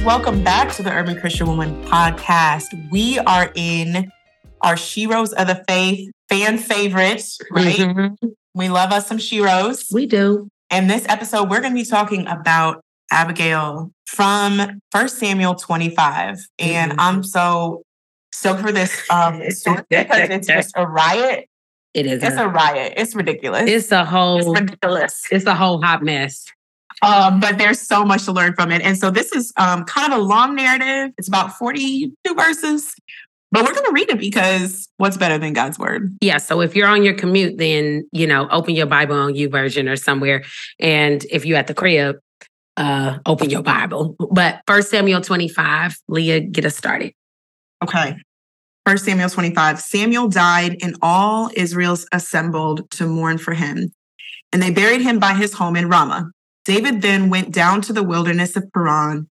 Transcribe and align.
Ladies, 0.00 0.06
welcome 0.06 0.42
back 0.42 0.72
to 0.72 0.82
the 0.82 0.90
Urban 0.90 1.18
Christian 1.18 1.46
Woman 1.46 1.82
podcast. 1.84 2.64
We 2.90 3.18
are 3.18 3.52
in 3.54 4.10
our 4.62 4.74
Sheroes 4.74 5.32
of 5.34 5.46
the 5.46 5.62
Faith 5.68 6.10
fan 6.28 6.58
favorites, 6.58 7.38
right? 7.50 7.76
Mm-hmm. 7.76 8.28
We 8.54 8.68
love 8.68 8.92
us 8.92 9.06
some 9.06 9.18
Sheroes. 9.18 9.92
We 9.92 10.06
do. 10.06 10.48
And 10.70 10.88
this 10.88 11.06
episode, 11.08 11.50
we're 11.50 11.60
going 11.60 11.72
to 11.74 11.82
be 11.82 11.84
talking 11.84 12.26
about 12.26 12.82
Abigail 13.10 13.90
from 14.06 14.80
First 14.90 15.18
Samuel 15.18 15.54
25. 15.54 16.38
And 16.58 16.92
mm-hmm. 16.92 17.00
I'm 17.00 17.22
so 17.22 17.82
stoked 18.32 18.60
for 18.60 18.72
this 18.72 19.08
um, 19.10 19.42
story 19.50 19.82
because 19.88 20.30
it's 20.30 20.46
just 20.46 20.72
a 20.76 20.86
riot. 20.86 21.46
It 21.92 22.06
is. 22.06 22.22
It's 22.22 22.36
a, 22.36 22.44
a 22.44 22.48
riot. 22.48 22.94
It's 22.96 23.14
ridiculous. 23.14 23.68
It's 23.68 23.92
a 23.92 24.04
whole 24.04 24.38
it's 24.38 24.60
ridiculous. 24.60 25.26
It's 25.30 25.46
a 25.46 25.54
whole 25.54 25.82
hot 25.82 26.02
mess. 26.02 26.46
Um, 27.02 27.40
but 27.40 27.58
there's 27.58 27.80
so 27.80 28.04
much 28.04 28.24
to 28.26 28.32
learn 28.32 28.54
from 28.54 28.70
it. 28.70 28.82
And 28.82 28.98
so 28.98 29.10
this 29.10 29.32
is 29.32 29.52
um, 29.56 29.84
kind 29.84 30.12
of 30.12 30.18
a 30.18 30.22
long 30.22 30.54
narrative. 30.54 31.14
It's 31.16 31.28
about 31.28 31.54
42 31.54 32.34
verses, 32.34 32.94
but 33.50 33.64
we're 33.64 33.72
going 33.72 33.86
to 33.86 33.92
read 33.92 34.10
it 34.10 34.18
because 34.18 34.88
what's 34.98 35.16
better 35.16 35.38
than 35.38 35.52
God's 35.52 35.78
word? 35.78 36.16
Yeah. 36.20 36.38
So 36.38 36.60
if 36.60 36.76
you're 36.76 36.86
on 36.86 37.02
your 37.02 37.14
commute, 37.14 37.58
then, 37.58 38.06
you 38.12 38.26
know, 38.26 38.48
open 38.50 38.74
your 38.74 38.86
Bible 38.86 39.16
on 39.16 39.34
YouVersion 39.34 39.90
or 39.90 39.96
somewhere. 39.96 40.44
And 40.78 41.24
if 41.30 41.46
you're 41.46 41.58
at 41.58 41.66
the 41.66 41.74
crib, 41.74 42.16
uh, 42.76 43.18
open 43.26 43.50
your 43.50 43.62
Bible. 43.62 44.16
But 44.30 44.60
First 44.66 44.90
Samuel 44.90 45.20
25, 45.20 45.96
Leah, 46.08 46.40
get 46.40 46.64
us 46.64 46.76
started. 46.76 47.12
Okay. 47.82 48.16
First 48.86 49.04
Samuel 49.04 49.28
25. 49.28 49.80
Samuel 49.80 50.28
died, 50.28 50.78
and 50.82 50.96
all 51.02 51.50
Israel's 51.54 52.06
assembled 52.12 52.90
to 52.92 53.06
mourn 53.06 53.38
for 53.38 53.52
him. 53.52 53.92
And 54.52 54.62
they 54.62 54.70
buried 54.70 55.02
him 55.02 55.18
by 55.18 55.34
his 55.34 55.52
home 55.52 55.76
in 55.76 55.88
Ramah. 55.88 56.30
David 56.70 57.02
then 57.02 57.30
went 57.30 57.50
down 57.50 57.80
to 57.82 57.92
the 57.92 58.04
wilderness 58.04 58.54
of 58.54 58.72
Paran. 58.72 59.28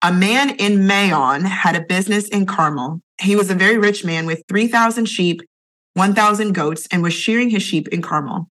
A 0.00 0.10
man 0.10 0.56
in 0.56 0.86
Maon 0.86 1.44
had 1.44 1.76
a 1.76 1.84
business 1.84 2.30
in 2.30 2.46
Carmel. 2.46 3.02
He 3.20 3.36
was 3.36 3.50
a 3.50 3.54
very 3.54 3.76
rich 3.76 4.06
man 4.06 4.24
with 4.24 4.42
3,000 4.48 5.04
sheep, 5.04 5.42
1,000 5.92 6.52
goats, 6.54 6.88
and 6.90 7.02
was 7.02 7.12
shearing 7.12 7.50
his 7.50 7.62
sheep 7.62 7.88
in 7.88 8.00
Carmel. 8.00 8.48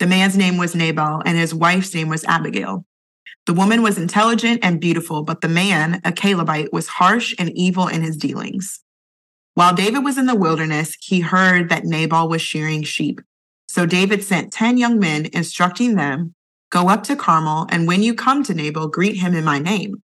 The 0.00 0.08
man's 0.08 0.36
name 0.36 0.56
was 0.56 0.74
Nabal, 0.74 1.22
and 1.24 1.38
his 1.38 1.54
wife's 1.54 1.94
name 1.94 2.08
was 2.08 2.24
Abigail. 2.24 2.84
The 3.46 3.54
woman 3.54 3.82
was 3.82 3.98
intelligent 3.98 4.64
and 4.64 4.80
beautiful, 4.80 5.22
but 5.22 5.40
the 5.40 5.46
man, 5.46 6.00
a 6.04 6.10
Calebite, 6.10 6.72
was 6.72 6.88
harsh 6.88 7.36
and 7.38 7.52
evil 7.52 7.86
in 7.86 8.02
his 8.02 8.16
dealings. 8.16 8.80
While 9.54 9.76
David 9.76 10.02
was 10.02 10.18
in 10.18 10.26
the 10.26 10.34
wilderness, 10.34 10.96
he 11.00 11.20
heard 11.20 11.68
that 11.68 11.84
Nabal 11.84 12.28
was 12.28 12.42
shearing 12.42 12.82
sheep. 12.82 13.20
So 13.68 13.86
David 13.86 14.24
sent 14.24 14.52
10 14.52 14.76
young 14.76 14.98
men, 14.98 15.28
instructing 15.32 15.94
them 15.94 16.34
Go 16.70 16.88
up 16.88 17.02
to 17.04 17.16
Carmel, 17.16 17.66
and 17.68 17.86
when 17.86 18.02
you 18.02 18.14
come 18.14 18.42
to 18.44 18.54
Nabal, 18.54 18.88
greet 18.88 19.16
him 19.16 19.34
in 19.34 19.44
my 19.44 19.58
name. 19.58 20.02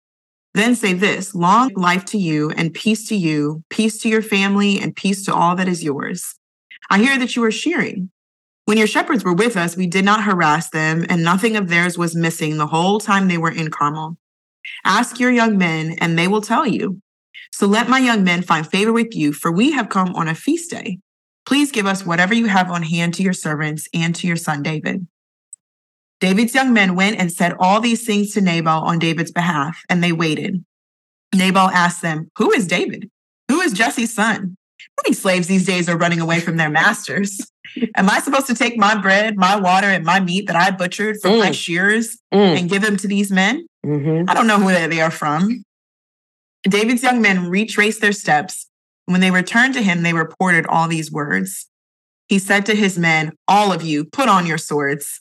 Then 0.54 0.76
say 0.76 0.94
this 0.94 1.36
long 1.36 1.72
life 1.76 2.06
to 2.06 2.18
you, 2.18 2.52
and 2.52 2.74
peace 2.74 3.08
to 3.10 3.16
you, 3.16 3.64
peace 3.70 3.98
to 4.00 4.10
your 4.10 4.22
family, 4.22 4.80
and 4.80 4.96
peace 4.96 5.26
to 5.26 5.34
all 5.34 5.56
that 5.56 5.68
is 5.68 5.84
yours. 5.84 6.36
I 6.90 7.00
hear 7.00 7.18
that 7.20 7.36
you 7.36 7.44
are 7.44 7.52
shearing. 7.52 8.12
When 8.66 8.78
your 8.78 8.88
shepherds 8.88 9.26
were 9.26 9.34
with 9.34 9.58
us, 9.58 9.76
we 9.76 9.88
did 9.88 10.06
not 10.06 10.24
harass 10.24 10.70
them, 10.70 11.06
and 11.10 11.22
nothing 11.24 11.58
of 11.58 11.68
theirs 11.68 11.98
was 11.98 12.16
missing 12.16 12.58
the 12.58 12.68
whole 12.68 13.00
time 13.00 13.28
they 13.28 13.38
were 13.38 13.52
in 13.52 13.70
Carmel. 13.70 14.18
Ask 14.86 15.20
your 15.20 15.32
young 15.32 15.58
men, 15.58 15.98
and 16.00 16.18
they 16.18 16.30
will 16.30 16.42
tell 16.42 16.66
you. 16.66 17.02
So 17.52 17.68
let 17.68 17.90
my 17.90 18.00
young 18.00 18.24
men 18.24 18.42
find 18.42 18.66
favor 18.66 18.94
with 18.94 19.14
you, 19.14 19.34
for 19.34 19.52
we 19.52 19.72
have 19.72 19.90
come 19.90 20.16
on 20.16 20.30
a 20.30 20.36
feast 20.36 20.72
day. 20.72 21.00
Please 21.46 21.72
give 21.72 21.86
us 21.86 22.06
whatever 22.06 22.34
you 22.34 22.46
have 22.46 22.72
on 22.72 22.84
hand 22.84 23.16
to 23.16 23.24
your 23.24 23.34
servants 23.34 23.88
and 23.94 24.16
to 24.16 24.28
your 24.28 24.38
son 24.38 24.64
David. 24.64 25.06
David's 26.24 26.56
young 26.56 26.72
men 26.72 26.96
went 26.96 27.20
and 27.20 27.30
said 27.30 27.54
all 27.60 27.82
these 27.82 28.06
things 28.06 28.32
to 28.32 28.40
Nabal 28.40 28.84
on 28.84 28.98
David's 28.98 29.30
behalf, 29.30 29.82
and 29.90 30.02
they 30.02 30.14
waited. 30.14 30.64
Nabal 31.36 31.68
asked 31.68 32.02
them, 32.02 32.32
Who 32.38 32.50
is 32.54 32.66
David? 32.66 33.10
Who 33.50 33.60
is 33.60 33.74
Jesse's 33.74 34.16
son? 34.16 34.56
Many 35.04 35.14
slaves 35.14 35.48
these 35.50 35.66
days 35.66 35.90
are 35.90 35.98
running 35.98 36.22
away 36.22 36.40
from 36.40 36.56
their 36.56 36.70
masters. 36.70 37.46
Am 37.98 38.10
I 38.10 38.22
supposed 38.22 38.48
to 38.48 38.56
take 38.56 38.78
my 38.78 38.96
bread, 38.96 39.36
my 39.36 39.58
water, 39.58 39.88
and 39.88 40.06
my 40.06 40.22
meat 40.22 40.48
that 40.48 40.56
I 40.56 40.72
butchered 40.72 41.18
from 41.22 41.32
mm. 41.32 41.40
my 41.40 41.52
shears 41.52 42.18
mm. 42.34 42.58
and 42.58 42.70
give 42.70 42.84
them 42.84 42.96
to 42.96 43.08
these 43.10 43.30
men? 43.30 43.68
Mm-hmm. 43.86 44.30
I 44.30 44.34
don't 44.34 44.48
know 44.48 44.60
who 44.60 44.70
they 44.88 45.02
are 45.02 45.12
from. 45.12 45.66
David's 46.64 47.04
young 47.04 47.22
men 47.22 47.50
retraced 47.50 48.00
their 48.00 48.14
steps. 48.14 48.70
When 49.08 49.20
they 49.20 49.32
returned 49.32 49.74
to 49.74 49.82
him, 49.82 50.04
they 50.04 50.14
reported 50.14 50.68
all 50.68 50.88
these 50.88 51.12
words. 51.12 51.68
He 52.30 52.40
said 52.40 52.66
to 52.68 52.76
his 52.76 52.98
men, 52.98 53.34
All 53.46 53.74
of 53.74 53.82
you, 53.84 54.06
put 54.06 54.30
on 54.30 54.46
your 54.46 54.58
swords. 54.58 55.20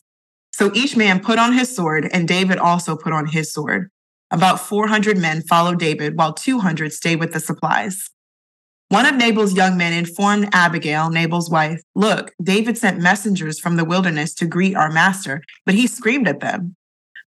So 0.53 0.71
each 0.75 0.97
man 0.97 1.21
put 1.21 1.39
on 1.39 1.53
his 1.53 1.75
sword, 1.75 2.09
and 2.13 2.29
David 2.29 2.59
also 2.59 2.97
put 2.97 3.13
on 3.13 3.27
his 3.27 3.53
sword. 3.53 3.91
About 4.31 4.61
400 4.61 5.19
men 5.19 5.43
followed 5.43 5.79
David, 5.79 6.17
while 6.17 6.33
200 6.33 6.93
stayed 6.93 7.21
with 7.21 7.33
the 7.33 7.41
supplies. 7.41 8.11
One 8.89 9.07
of 9.07 9.17
Nabal's 9.17 9.55
young 9.55 9.79
men 9.79 9.95
informed 9.95 10.51
Abigail, 10.53 11.09
Nabal's 11.09 11.51
wife, 11.51 11.81
Look, 11.95 12.33
David 12.43 12.77
sent 12.77 13.01
messengers 13.01 13.59
from 13.59 13.77
the 13.77 13.87
wilderness 13.87 14.35
to 14.35 14.47
greet 14.47 14.77
our 14.77 14.91
master, 14.91 15.43
but 15.65 15.75
he 15.75 15.87
screamed 15.87 16.29
at 16.29 16.41
them. 16.41 16.77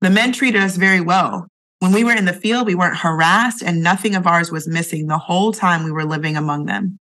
The 0.02 0.10
men 0.10 0.34
treated 0.34 0.62
us 0.62 0.76
very 0.76 1.00
well. 1.00 1.48
When 1.80 1.94
we 1.94 2.04
were 2.04 2.16
in 2.16 2.26
the 2.26 2.34
field, 2.34 2.68
we 2.68 2.76
weren't 2.76 2.98
harassed, 2.98 3.62
and 3.64 3.82
nothing 3.82 4.16
of 4.16 4.28
ours 4.28 4.52
was 4.52 4.68
missing 4.68 5.08
the 5.08 5.18
whole 5.18 5.54
time 5.54 5.84
we 5.84 5.92
were 5.92 6.06
living 6.06 6.36
among 6.36 6.66
them. 6.66 7.00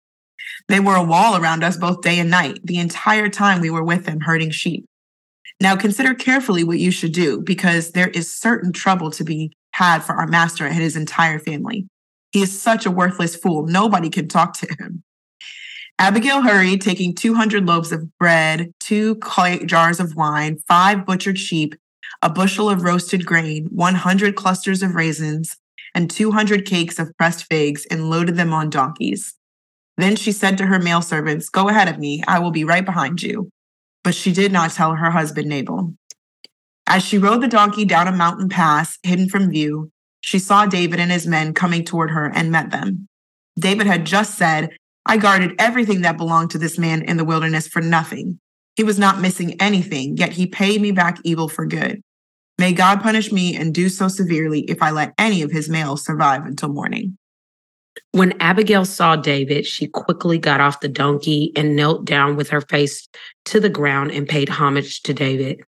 They 0.69 0.79
were 0.79 0.95
a 0.95 1.03
wall 1.03 1.35
around 1.35 1.63
us 1.63 1.75
both 1.75 2.01
day 2.01 2.19
and 2.19 2.29
night, 2.29 2.59
the 2.63 2.77
entire 2.77 3.27
time 3.27 3.59
we 3.59 3.69
were 3.69 3.83
with 3.83 4.05
them 4.05 4.21
herding 4.21 4.51
sheep. 4.51 4.85
Now 5.61 5.75
consider 5.75 6.13
carefully 6.13 6.63
what 6.63 6.79
you 6.79 6.91
should 6.91 7.13
do 7.13 7.41
because 7.41 7.91
there 7.91 8.09
is 8.09 8.33
certain 8.33 8.73
trouble 8.73 9.09
to 9.11 9.23
be 9.23 9.51
had 9.71 9.99
for 9.99 10.13
our 10.13 10.27
master 10.27 10.65
and 10.65 10.75
his 10.75 10.95
entire 10.95 11.39
family. 11.39 11.87
He 12.31 12.41
is 12.41 12.61
such 12.61 12.85
a 12.85 12.91
worthless 12.91 13.35
fool. 13.35 13.65
Nobody 13.65 14.09
can 14.09 14.27
talk 14.27 14.53
to 14.57 14.67
him. 14.79 15.03
Abigail 15.97 16.41
hurried, 16.41 16.81
taking 16.81 17.15
200 17.15 17.65
loaves 17.65 17.93
of 17.93 18.17
bread, 18.17 18.73
two 18.81 19.17
jars 19.65 20.01
of 20.01 20.15
wine, 20.15 20.57
five 20.67 21.05
butchered 21.05 21.39
sheep, 21.39 21.75
a 22.21 22.29
bushel 22.29 22.69
of 22.69 22.83
roasted 22.83 23.25
grain, 23.25 23.67
100 23.71 24.35
clusters 24.35 24.83
of 24.83 24.95
raisins, 24.95 25.55
and 25.93 26.11
200 26.11 26.65
cakes 26.65 26.99
of 26.99 27.15
pressed 27.17 27.45
figs, 27.45 27.85
and 27.89 28.09
loaded 28.09 28.35
them 28.35 28.53
on 28.53 28.69
donkeys. 28.69 29.35
Then 29.97 30.17
she 30.17 30.33
said 30.33 30.57
to 30.57 30.65
her 30.65 30.79
male 30.79 31.01
servants, 31.01 31.47
Go 31.47 31.69
ahead 31.69 31.87
of 31.87 31.97
me, 31.97 32.21
I 32.27 32.39
will 32.39 32.51
be 32.51 32.65
right 32.65 32.85
behind 32.85 33.23
you 33.23 33.49
but 34.05 34.13
she 34.15 34.31
did 34.31 34.53
not 34.53 34.71
tell 34.71 34.93
her 34.93 35.09
husband 35.09 35.49
Nabal. 35.49 35.91
As 36.87 37.03
she 37.03 37.17
rode 37.17 37.41
the 37.41 37.47
donkey 37.47 37.85
down 37.85 38.07
a 38.07 38.11
mountain 38.11 38.47
pass 38.47 38.99
hidden 39.01 39.27
from 39.27 39.49
view, 39.49 39.91
she 40.21 40.37
saw 40.37 40.67
David 40.67 40.99
and 40.99 41.11
his 41.11 41.25
men 41.25 41.55
coming 41.55 41.83
toward 41.83 42.11
her 42.11 42.31
and 42.33 42.51
met 42.51 42.69
them. 42.69 43.07
David 43.59 43.87
had 43.87 44.05
just 44.05 44.37
said, 44.37 44.69
I 45.07 45.17
guarded 45.17 45.55
everything 45.57 46.01
that 46.01 46.17
belonged 46.17 46.51
to 46.51 46.59
this 46.59 46.77
man 46.77 47.01
in 47.01 47.17
the 47.17 47.25
wilderness 47.25 47.67
for 47.67 47.81
nothing. 47.81 48.39
He 48.75 48.83
was 48.83 48.99
not 48.99 49.21
missing 49.21 49.59
anything, 49.59 50.17
yet 50.17 50.33
he 50.33 50.45
paid 50.45 50.81
me 50.81 50.91
back 50.91 51.17
evil 51.23 51.49
for 51.49 51.65
good. 51.65 52.01
May 52.59 52.73
God 52.73 53.01
punish 53.01 53.31
me 53.31 53.55
and 53.55 53.73
do 53.73 53.89
so 53.89 54.07
severely 54.07 54.61
if 54.69 54.83
I 54.83 54.91
let 54.91 55.15
any 55.17 55.41
of 55.41 55.51
his 55.51 55.67
males 55.67 56.05
survive 56.05 56.45
until 56.45 56.69
morning. 56.69 57.17
When 58.11 58.39
Abigail 58.41 58.85
saw 58.85 59.15
David, 59.15 59.65
she 59.65 59.87
quickly 59.87 60.37
got 60.37 60.61
off 60.61 60.79
the 60.79 60.87
donkey 60.87 61.51
and 61.55 61.75
knelt 61.75 62.05
down 62.05 62.35
with 62.35 62.49
her 62.49 62.61
face 62.61 63.07
to 63.45 63.59
the 63.59 63.69
ground 63.69 64.11
and 64.11 64.27
paid 64.27 64.49
homage 64.49 65.01
to 65.03 65.13
David. 65.13 65.61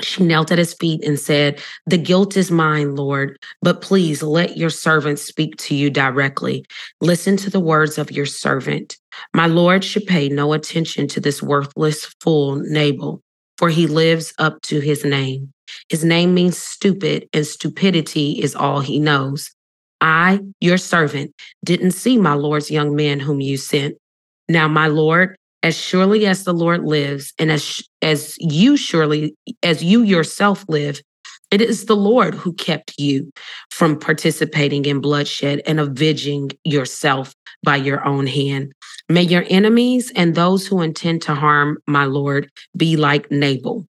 She 0.00 0.22
knelt 0.22 0.52
at 0.52 0.58
his 0.58 0.74
feet 0.74 1.04
and 1.04 1.18
said, 1.18 1.60
The 1.86 1.98
guilt 1.98 2.36
is 2.36 2.50
mine, 2.50 2.94
Lord, 2.94 3.36
but 3.62 3.80
please 3.80 4.22
let 4.22 4.56
your 4.56 4.70
servant 4.70 5.18
speak 5.18 5.56
to 5.58 5.74
you 5.74 5.90
directly. 5.90 6.64
Listen 7.00 7.36
to 7.38 7.50
the 7.50 7.60
words 7.60 7.98
of 7.98 8.12
your 8.12 8.26
servant. 8.26 8.96
My 9.34 9.46
Lord 9.46 9.82
should 9.82 10.06
pay 10.06 10.28
no 10.28 10.52
attention 10.52 11.08
to 11.08 11.20
this 11.20 11.42
worthless 11.42 12.04
fool, 12.20 12.56
Nabal, 12.56 13.22
for 13.56 13.68
he 13.68 13.86
lives 13.88 14.32
up 14.38 14.62
to 14.62 14.78
his 14.78 15.04
name. 15.04 15.52
His 15.88 16.04
name 16.04 16.32
means 16.32 16.56
stupid, 16.56 17.28
and 17.32 17.46
stupidity 17.46 18.40
is 18.40 18.54
all 18.54 18.80
he 18.80 19.00
knows. 19.00 19.50
I, 20.00 20.40
your 20.60 20.78
servant, 20.78 21.34
didn't 21.64 21.92
see 21.92 22.18
my 22.18 22.34
Lord's 22.34 22.70
young 22.70 22.94
man 22.94 23.20
whom 23.20 23.40
you 23.40 23.56
sent. 23.56 23.96
Now, 24.48 24.68
my 24.68 24.86
Lord, 24.86 25.36
As 25.64 25.76
surely 25.76 26.24
as 26.26 26.44
the 26.44 26.54
Lord 26.54 26.84
lives, 26.84 27.34
and 27.36 27.50
as 27.50 27.82
as 28.00 28.36
you 28.38 28.76
surely 28.76 29.34
as 29.64 29.82
you 29.82 30.02
yourself 30.04 30.64
live, 30.68 31.00
it 31.50 31.60
is 31.60 31.86
the 31.86 31.96
Lord 31.96 32.34
who 32.34 32.52
kept 32.52 32.94
you 32.96 33.32
from 33.70 33.98
participating 33.98 34.84
in 34.84 35.00
bloodshed 35.00 35.60
and 35.66 35.80
avenging 35.80 36.52
yourself 36.62 37.34
by 37.64 37.74
your 37.74 38.06
own 38.06 38.28
hand. 38.28 38.72
May 39.08 39.22
your 39.22 39.44
enemies 39.50 40.12
and 40.14 40.36
those 40.36 40.64
who 40.64 40.80
intend 40.80 41.22
to 41.22 41.34
harm 41.34 41.78
my 41.88 42.04
Lord 42.04 42.48
be 42.76 42.96
like 42.96 43.28
Nabal. 43.32 43.87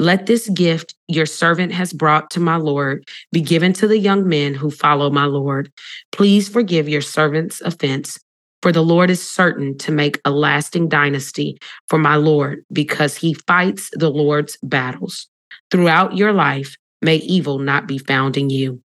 Let 0.00 0.24
this 0.24 0.48
gift 0.48 0.94
your 1.08 1.26
servant 1.26 1.72
has 1.72 1.92
brought 1.92 2.30
to 2.30 2.40
my 2.40 2.56
Lord 2.56 3.06
be 3.32 3.42
given 3.42 3.74
to 3.74 3.86
the 3.86 3.98
young 3.98 4.26
men 4.26 4.54
who 4.54 4.70
follow 4.70 5.10
my 5.10 5.26
Lord. 5.26 5.70
Please 6.10 6.48
forgive 6.48 6.88
your 6.88 7.02
servant's 7.02 7.60
offense, 7.60 8.18
for 8.62 8.72
the 8.72 8.82
Lord 8.82 9.10
is 9.10 9.22
certain 9.22 9.76
to 9.76 9.92
make 9.92 10.18
a 10.24 10.30
lasting 10.30 10.88
dynasty 10.88 11.58
for 11.86 11.98
my 11.98 12.16
Lord 12.16 12.64
because 12.72 13.14
he 13.14 13.34
fights 13.46 13.90
the 13.92 14.08
Lord's 14.08 14.56
battles. 14.62 15.28
Throughout 15.70 16.16
your 16.16 16.32
life, 16.32 16.76
may 17.02 17.16
evil 17.16 17.58
not 17.58 17.86
be 17.86 17.98
found 17.98 18.38
in 18.38 18.48
you. 18.48 18.80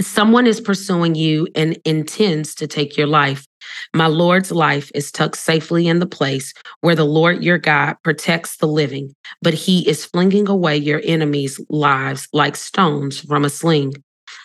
Someone 0.00 0.48
is 0.48 0.60
pursuing 0.60 1.14
you 1.14 1.46
and 1.54 1.78
intends 1.84 2.56
to 2.56 2.66
take 2.66 2.96
your 2.96 3.06
life. 3.06 3.46
My 3.94 4.06
Lord's 4.06 4.50
life 4.50 4.90
is 4.94 5.12
tucked 5.12 5.36
safely 5.36 5.88
in 5.88 5.98
the 5.98 6.06
place 6.06 6.52
where 6.80 6.94
the 6.94 7.04
Lord 7.04 7.42
your 7.42 7.58
God 7.58 7.96
protects 8.02 8.56
the 8.56 8.66
living, 8.66 9.14
but 9.40 9.54
he 9.54 9.88
is 9.88 10.04
flinging 10.04 10.48
away 10.48 10.76
your 10.76 11.00
enemies' 11.04 11.60
lives 11.68 12.28
like 12.32 12.56
stones 12.56 13.20
from 13.20 13.44
a 13.44 13.50
sling. 13.50 13.94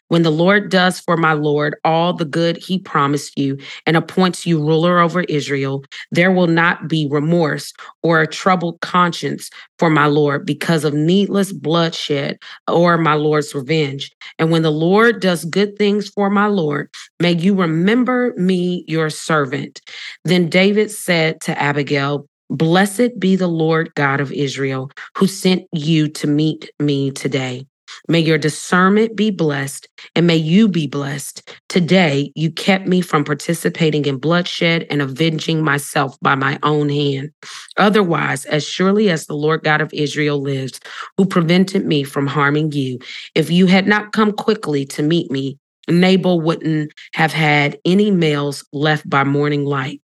When 0.10 0.24
the 0.24 0.32
Lord 0.32 0.70
does 0.70 1.00
for 1.00 1.18
my 1.18 1.34
Lord 1.34 1.76
all 1.84 2.14
the 2.14 2.26
good 2.26 2.58
he 2.58 2.80
promised 2.80 3.38
you 3.38 3.58
and 3.86 3.98
appoints 3.98 4.46
you 4.46 4.60
ruler 4.60 5.00
over 5.00 5.22
Israel, 5.22 5.84
there 6.12 6.32
will 6.32 6.48
not 6.48 6.88
be 6.88 7.08
remorse 7.10 7.74
or 8.04 8.22
a 8.22 8.28
troubled 8.28 8.80
conscience 8.82 9.50
for 9.80 9.90
my 9.90 10.06
Lord 10.06 10.46
because 10.46 10.84
of 10.84 10.94
needless 10.94 11.52
bloodshed 11.52 12.38
or 12.68 12.98
my 12.98 13.16
Lord's 13.16 13.54
revenge. 13.54 14.12
And 14.40 14.52
when 14.52 14.62
the 14.62 14.72
Lord 14.72 15.20
does 15.20 15.46
good 15.46 15.78
things 15.78 16.10
for 16.10 16.30
my 16.30 16.48
Lord, 16.48 16.90
may 17.20 17.34
you 17.34 17.54
remember 17.54 18.34
me, 18.38 18.86
your 18.88 19.10
servant. 19.10 19.82
Then 20.24 20.50
David 20.50 20.92
said 20.92 21.42
to 21.42 21.60
Abigail, 21.62 22.28
Blessed 22.50 23.20
be 23.20 23.36
the 23.36 23.48
Lord 23.48 23.94
God 23.96 24.22
of 24.22 24.32
Israel, 24.32 24.90
who 25.18 25.28
sent 25.28 25.68
you 25.74 26.08
to 26.10 26.28
meet 26.28 26.72
me 26.80 27.12
today. 27.12 27.66
May 28.08 28.20
your 28.20 28.38
discernment 28.38 29.16
be 29.16 29.32
blessed 29.32 29.88
and 30.16 30.28
may 30.28 30.36
you 30.36 30.68
be 30.68 30.88
blessed. 30.88 31.50
Today, 31.70 32.32
you 32.36 32.52
kept 32.52 32.88
me 32.88 33.02
from 33.02 33.24
participating 33.24 34.06
in 34.06 34.18
bloodshed 34.18 34.86
and 34.90 35.02
avenging 35.02 35.64
myself 35.64 36.18
by 36.22 36.36
my 36.36 36.60
own 36.64 36.90
hand. 36.90 37.32
Otherwise, 37.78 38.46
as 38.46 38.68
surely 38.68 39.10
as 39.10 39.26
the 39.26 39.36
Lord 39.36 39.64
God 39.64 39.82
of 39.82 39.94
Israel 39.94 40.42
lives, 40.42 40.80
who 41.18 41.26
prevented 41.26 41.86
me 41.86 42.04
from 42.04 42.28
harming 42.28 42.72
you, 42.72 43.00
if 43.36 43.50
you 43.50 43.68
had 43.68 43.88
not 43.88 44.12
come 44.14 44.32
quickly 44.32 44.86
to 44.88 45.04
meet 45.04 45.32
me, 45.32 45.58
Nabal 45.90 46.42
wouldn't 46.42 46.92
have 47.14 47.34
had 47.34 47.78
any 47.86 48.12
males 48.12 48.66
left 48.74 49.10
by 49.10 49.24
morning 49.24 49.66
light. 49.66 50.02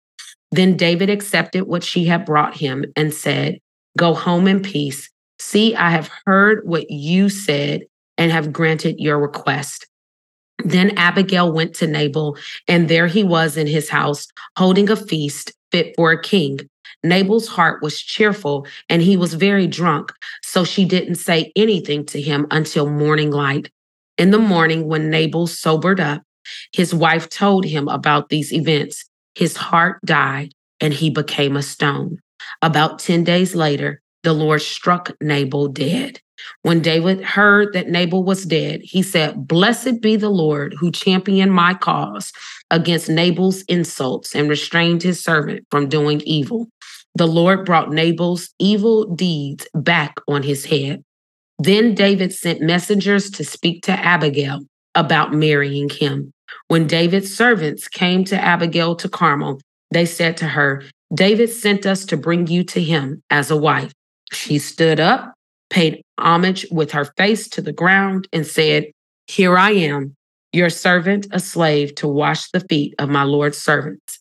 Then 0.51 0.77
David 0.77 1.09
accepted 1.09 1.63
what 1.63 1.83
she 1.83 2.05
had 2.05 2.25
brought 2.25 2.55
him 2.55 2.85
and 2.95 3.13
said, 3.13 3.59
Go 3.97 4.13
home 4.13 4.47
in 4.47 4.61
peace 4.61 5.09
See, 5.45 5.75
I 5.75 5.89
have 5.89 6.09
heard 6.25 6.61
what 6.65 6.89
you 6.89 7.27
said 7.27 7.83
and 8.17 8.31
have 8.31 8.53
granted 8.53 8.95
your 8.97 9.19
request. 9.19 9.85
Then 10.63 10.97
Abigail 10.97 11.51
went 11.51 11.75
to 11.75 11.85
Nabal, 11.85 12.37
and 12.67 12.87
there 12.87 13.07
he 13.07 13.25
was 13.25 13.57
in 13.57 13.67
his 13.67 13.89
house, 13.89 14.25
holding 14.57 14.89
a 14.89 14.95
feast 14.95 15.51
fit 15.69 15.93
for 15.97 16.11
a 16.11 16.21
king. 16.21 16.61
Nabal's 17.03 17.49
heart 17.49 17.83
was 17.83 18.01
cheerful, 18.01 18.65
and 18.89 19.01
he 19.01 19.17
was 19.17 19.33
very 19.33 19.67
drunk, 19.67 20.13
so 20.43 20.63
she 20.63 20.85
didn't 20.85 21.15
say 21.15 21.51
anything 21.57 22.05
to 22.05 22.21
him 22.21 22.47
until 22.49 22.89
morning 22.89 23.29
light. 23.29 23.69
In 24.17 24.31
the 24.31 24.39
morning, 24.39 24.87
when 24.87 25.09
Nabal 25.09 25.47
sobered 25.47 25.99
up, 25.99 26.23
his 26.71 26.95
wife 26.95 27.27
told 27.29 27.65
him 27.65 27.89
about 27.89 28.29
these 28.29 28.53
events. 28.53 29.03
His 29.35 29.57
heart 29.57 29.99
died, 30.05 30.53
and 30.79 30.93
he 30.93 31.09
became 31.09 31.57
a 31.57 31.61
stone. 31.61 32.19
About 32.61 32.99
10 32.99 33.25
days 33.25 33.55
later, 33.55 34.01
the 34.23 34.33
Lord 34.33 34.61
struck 34.61 35.11
Nabal 35.21 35.67
dead. 35.67 36.19
When 36.63 36.81
David 36.81 37.21
heard 37.21 37.73
that 37.73 37.89
Nabal 37.89 38.23
was 38.23 38.45
dead, 38.45 38.81
he 38.83 39.01
said, 39.01 39.47
Blessed 39.47 40.01
be 40.01 40.15
the 40.15 40.29
Lord 40.29 40.75
who 40.79 40.91
championed 40.91 41.53
my 41.53 41.73
cause 41.73 42.31
against 42.71 43.09
Nabal's 43.09 43.61
insults 43.63 44.35
and 44.35 44.49
restrained 44.49 45.03
his 45.03 45.23
servant 45.23 45.65
from 45.69 45.89
doing 45.89 46.21
evil. 46.21 46.67
The 47.15 47.27
Lord 47.27 47.65
brought 47.65 47.91
Nabal's 47.91 48.49
evil 48.59 49.05
deeds 49.05 49.67
back 49.73 50.15
on 50.27 50.43
his 50.43 50.65
head. 50.65 51.03
Then 51.59 51.93
David 51.93 52.33
sent 52.33 52.61
messengers 52.61 53.29
to 53.31 53.43
speak 53.43 53.83
to 53.83 53.91
Abigail 53.91 54.61
about 54.95 55.33
marrying 55.33 55.89
him. 55.89 56.33
When 56.67 56.87
David's 56.87 57.33
servants 57.33 57.87
came 57.87 58.23
to 58.25 58.39
Abigail 58.39 58.95
to 58.95 59.09
Carmel, 59.09 59.61
they 59.91 60.05
said 60.05 60.37
to 60.37 60.47
her, 60.47 60.83
David 61.13 61.51
sent 61.51 61.85
us 61.85 62.05
to 62.05 62.17
bring 62.17 62.47
you 62.47 62.63
to 62.65 62.81
him 62.81 63.21
as 63.29 63.51
a 63.51 63.57
wife. 63.57 63.91
She 64.33 64.59
stood 64.59 64.99
up, 64.99 65.33
paid 65.69 66.01
homage 66.17 66.65
with 66.71 66.91
her 66.91 67.05
face 67.17 67.47
to 67.49 67.61
the 67.61 67.73
ground, 67.73 68.27
and 68.33 68.45
said, 68.45 68.87
Here 69.27 69.57
I 69.57 69.71
am, 69.71 70.15
your 70.51 70.69
servant, 70.69 71.27
a 71.31 71.39
slave, 71.39 71.95
to 71.95 72.07
wash 72.07 72.49
the 72.51 72.59
feet 72.59 72.93
of 72.99 73.09
my 73.09 73.23
Lord's 73.23 73.57
servants. 73.57 74.19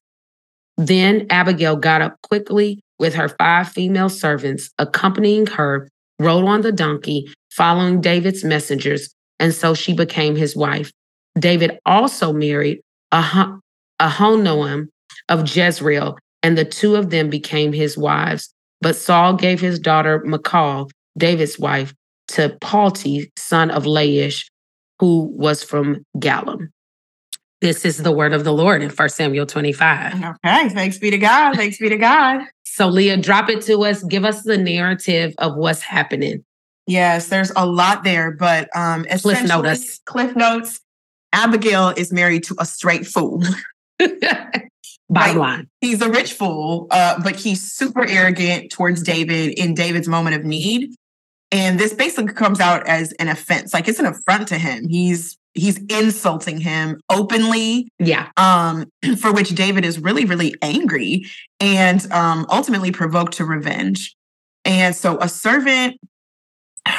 Then 0.77 1.27
Abigail 1.31 1.77
got 1.77 2.03
up 2.03 2.17
quickly 2.23 2.81
with 2.99 3.15
her 3.15 3.29
five 3.29 3.69
female 3.69 4.09
servants, 4.09 4.71
accompanying 4.79 5.47
her, 5.47 5.89
rode 6.19 6.47
on 6.47 6.63
the 6.63 6.73
donkey, 6.73 7.33
following 7.51 8.01
David's 8.01 8.45
messengers, 8.45 9.15
and 9.39 9.53
so 9.53 9.75
she 9.75 9.93
became 9.93 10.37
his 10.37 10.57
wife. 10.57 10.91
David 11.39 11.79
also 11.85 12.33
married 12.33 12.81
Ahinoam 13.13 14.89
of 15.29 15.57
Jezreel, 15.57 16.17
and 16.43 16.57
the 16.57 16.65
two 16.65 16.97
of 16.97 17.11
them 17.11 17.29
became 17.29 17.73
his 17.73 17.99
wives. 17.99 18.53
But 18.83 18.97
Saul 18.97 19.35
gave 19.35 19.61
his 19.61 19.79
daughter 19.79 20.23
Michal, 20.25 20.91
David's 21.17 21.59
wife, 21.59 21.95
to 22.29 22.57
Palti, 22.61 23.31
son 23.39 23.71
of 23.71 23.85
Laish, 23.85 24.45
who 24.99 25.33
was 25.37 25.63
from 25.63 26.05
Gallim. 26.19 26.69
This 27.61 27.85
is 27.85 27.99
the 27.99 28.11
word 28.11 28.33
of 28.33 28.43
the 28.43 28.53
Lord 28.53 28.83
in 28.83 28.91
1 28.91 29.09
Samuel 29.09 29.47
25. 29.47 30.15
Okay, 30.15 30.69
thanks 30.71 30.99
be 30.99 31.11
to 31.11 31.19
God. 31.19 31.55
Thanks 31.55 31.79
be 31.79 31.89
to 31.89 31.97
God. 31.97 32.41
So, 32.65 32.89
Leah, 32.89 33.19
drop 33.19 33.49
it 33.49 33.63
to 33.67 33.85
us. 33.85 34.03
Give 34.03 34.25
us 34.25 34.43
the 34.43 34.59
narrative 34.59 35.33
of 35.39 35.55
what's 35.55 35.83
happening. 35.83 36.45
Yes, 36.89 37.29
there's 37.29 37.53
a 37.55 37.65
lot 37.65 38.03
there, 38.03 38.33
but 38.33 38.69
um, 38.77 39.05
Cliff 39.05 39.45
notes. 39.45 40.01
Cliff 40.07 40.35
notes. 40.35 40.81
Abigail 41.33 41.91
is 41.91 42.13
married 42.13 42.43
to 42.45 42.57
a 42.59 42.67
straight 42.67 43.07
fool. 43.07 43.45
Bottom 45.13 45.37
line. 45.37 45.69
He's 45.81 46.01
a 46.01 46.09
rich 46.09 46.33
fool, 46.33 46.87
uh, 46.91 47.21
but 47.23 47.37
he's 47.37 47.71
super 47.71 48.07
arrogant 48.07 48.71
towards 48.71 49.03
David 49.03 49.59
in 49.59 49.75
David's 49.75 50.09
moment 50.09 50.37
of 50.37 50.45
need. 50.45 50.95
And 51.51 51.79
this 51.79 51.93
basically 51.93 52.33
comes 52.33 52.61
out 52.61 52.87
as 52.87 53.13
an 53.13 53.29
offense. 53.29 53.75
Like 53.75 53.89
it's 53.89 53.99
an 53.99 54.07
affront 54.07 54.49
to 54.49 54.59
him. 54.59 54.89
He's 54.89 55.37
he's 55.53 55.79
insulting 55.85 56.61
him 56.61 56.99
openly. 57.11 57.89
Yeah. 57.99 58.31
Um, 58.39 58.87
for 59.21 59.33
which 59.33 59.51
David 59.51 59.85
is 59.85 59.99
really, 59.99 60.25
really 60.25 60.55
angry 60.63 61.27
and 61.61 62.11
um 62.11 62.47
ultimately 62.51 62.91
provoked 62.91 63.35
to 63.35 63.45
revenge. 63.45 64.17
And 64.65 64.95
so 64.97 65.19
a 65.21 65.29
servant 65.29 65.99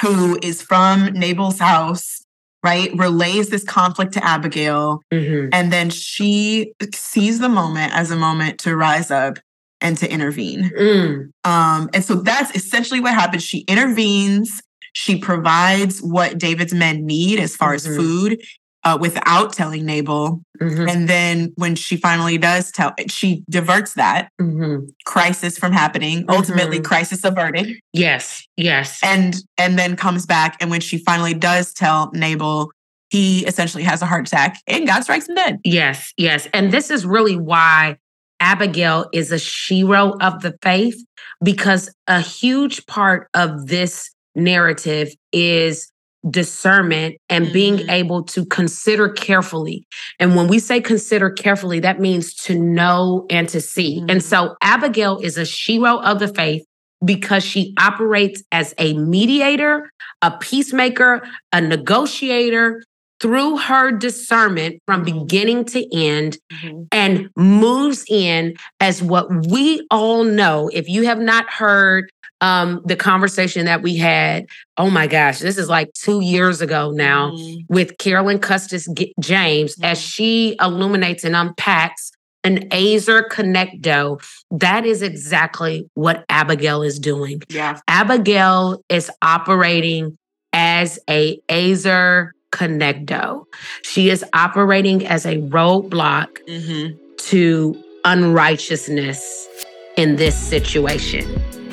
who 0.01 0.38
is 0.41 0.62
from 0.62 1.13
Nabal's 1.13 1.60
house 1.60 2.23
right? 2.63 2.91
Relays 2.98 3.50
this 3.50 3.63
conflict 3.63 4.13
to 4.13 4.24
Abigail. 4.24 5.01
Mm-hmm. 5.12 5.50
And 5.51 5.72
then 5.72 5.89
she 5.89 6.74
sees 6.93 7.39
the 7.39 7.50
moment 7.50 7.93
as 7.93 8.10
a 8.10 8.15
moment 8.15 8.60
to 8.62 8.75
rise 8.75 9.12
up 9.12 9.38
and 9.82 9.98
to 9.98 10.10
intervene. 10.10 10.72
Mm. 10.79 11.32
Um, 11.43 11.89
and 11.93 12.03
so 12.03 12.15
that's 12.15 12.55
essentially 12.55 13.01
what 13.01 13.13
happens. 13.13 13.43
She 13.43 13.60
intervenes, 13.67 14.62
she 14.93 15.17
provides 15.17 16.00
what 16.00 16.38
David's 16.38 16.74
men 16.74 17.05
need 17.05 17.39
as 17.39 17.55
far 17.55 17.74
Mhm. 17.74 17.75
as 17.75 17.86
food. 17.88 18.41
Uh, 18.86 18.98
without 19.00 19.54
telling 19.54 19.86
Nabal. 19.86 20.42
Mhm. 20.62 20.92
And 20.92 21.08
then 21.08 21.54
when 21.56 21.74
she 21.75 21.96
finally 21.96 22.38
does 22.38 22.70
tell, 22.70 22.94
she 23.08 23.42
diverts 23.50 23.94
that 23.94 24.28
Mhm. 24.42 24.90
crisis 25.06 25.58
from 25.58 25.72
happening, 25.72 26.25
ultimately 26.28 26.80
Mhm. 26.80 26.84
crisis 26.84 27.24
averted 27.24 27.75
Yes. 27.94 28.46
Yes. 28.58 29.00
and 29.02 29.36
and 29.58 29.80
then 29.80 29.96
comes 29.96 30.25
back 30.25 30.58
and 30.60 30.70
when 30.70 30.82
she 30.82 30.98
finally 30.98 31.34
does 31.34 31.72
tell 31.74 32.12
Nabal 32.13 32.72
he 33.10 33.46
essentially 33.46 33.84
has 33.84 34.02
a 34.02 34.06
heart 34.06 34.28
attack 34.28 34.60
and 34.68 34.86
God 34.86 35.04
strikes 35.04 35.30
him 35.30 35.36
dead. 35.36 35.60
Yes, 35.63 36.12
yes. 36.18 36.48
And 36.54 36.72
this 36.74 36.90
is 36.92 37.06
really 37.06 37.38
why 37.38 37.96
Abigail 38.42 39.08
is 39.13 39.32
a 39.32 39.36
shero 39.38 40.18
of 40.20 40.42
the 40.42 40.56
faith, 40.62 40.98
because 41.42 41.90
a 42.08 42.20
huge 42.20 42.86
part 42.88 43.30
of 43.34 43.68
this 43.68 44.10
narrative 44.36 45.13
is 45.32 45.90
discernment 46.30 47.15
and 47.30 47.51
being 47.51 47.77
Mhm. 47.80 47.92
able 47.92 48.24
to 48.24 48.46
consider 48.46 49.10
carefully. 49.10 49.86
And 50.20 50.36
when 50.36 50.48
we 50.48 50.60
say 50.60 50.80
consider 50.82 51.30
carefully, 51.30 51.80
that 51.82 52.00
means 52.00 52.34
to 52.46 52.58
know 52.58 53.25
and 53.30 53.48
to 53.50 53.60
see. 53.62 54.00
Mhm. 54.01 54.12
And 54.12 54.24
so 54.24 54.56
Abigail 54.62 55.20
is 55.22 55.38
a 55.38 55.42
shero 55.42 56.01
of 56.03 56.20
the 56.20 56.27
faith 56.30 56.63
because 57.03 57.44
she 57.44 57.74
operates 57.80 58.42
as 58.51 58.74
a 58.77 58.94
mediator, 58.94 59.92
a 60.22 60.32
peacemaker, 60.32 61.22
a 61.51 61.60
negotiator 61.60 62.82
through 63.20 63.58
her 63.58 63.92
discernment 63.92 64.75
from 64.86 65.01
Mhm. 65.06 65.06
beginning 65.27 65.65
to 65.65 65.86
end 65.96 66.38
Mhm. 66.51 66.88
and 66.92 67.30
moves 67.38 68.03
in 68.10 68.53
as 68.80 69.01
what 69.01 69.27
we 69.48 69.86
all 69.92 70.24
know. 70.24 70.70
If 70.74 70.89
you 70.89 71.03
have 71.03 71.20
not 71.20 71.46
heard 71.50 72.10
um, 72.43 72.81
the 72.83 72.97
conversation 72.97 73.65
that 73.65 73.81
we 73.81 73.95
had, 73.95 74.45
oh 74.77 74.89
my 74.89 75.07
gosh, 75.07 75.39
this 75.39 75.57
is 75.57 75.69
like 75.69 75.91
two 75.93 76.19
years 76.19 76.59
ago 76.62 76.91
now 76.91 77.31
Mhm. 77.31 77.65
with 77.69 77.97
Carolyn 77.97 78.38
Custis 78.39 78.85
James 79.21 79.75
as 79.81 79.97
Mhm. 80.00 80.13
she 80.13 80.55
illuminates 80.62 81.23
and 81.23 81.35
unpacks 81.38 82.12
an 82.43 82.67
Ezer 82.73 83.23
Kenegdo. 83.31 84.21
That 84.51 84.85
is 84.85 85.01
exactly 85.01 85.85
what 85.93 86.25
Abigail 86.27 86.83
is 86.83 87.00
doing. 87.00 87.41
Yeah. 87.50 87.79
Abigail 87.88 88.83
is 88.89 89.09
operating 89.21 90.17
as 90.51 91.00
a 91.09 91.39
Ezer 91.47 92.33
Kenegdo. 92.51 93.45
She 93.83 94.09
is 94.09 94.25
operating 94.33 95.07
as 95.07 95.25
a 95.25 95.38
roadblock 95.38 96.27
Mhm. 96.50 96.97
to 97.29 97.77
unrighteousness 98.03 99.47
in 99.95 100.17
this 100.17 100.35
situation. 100.35 101.25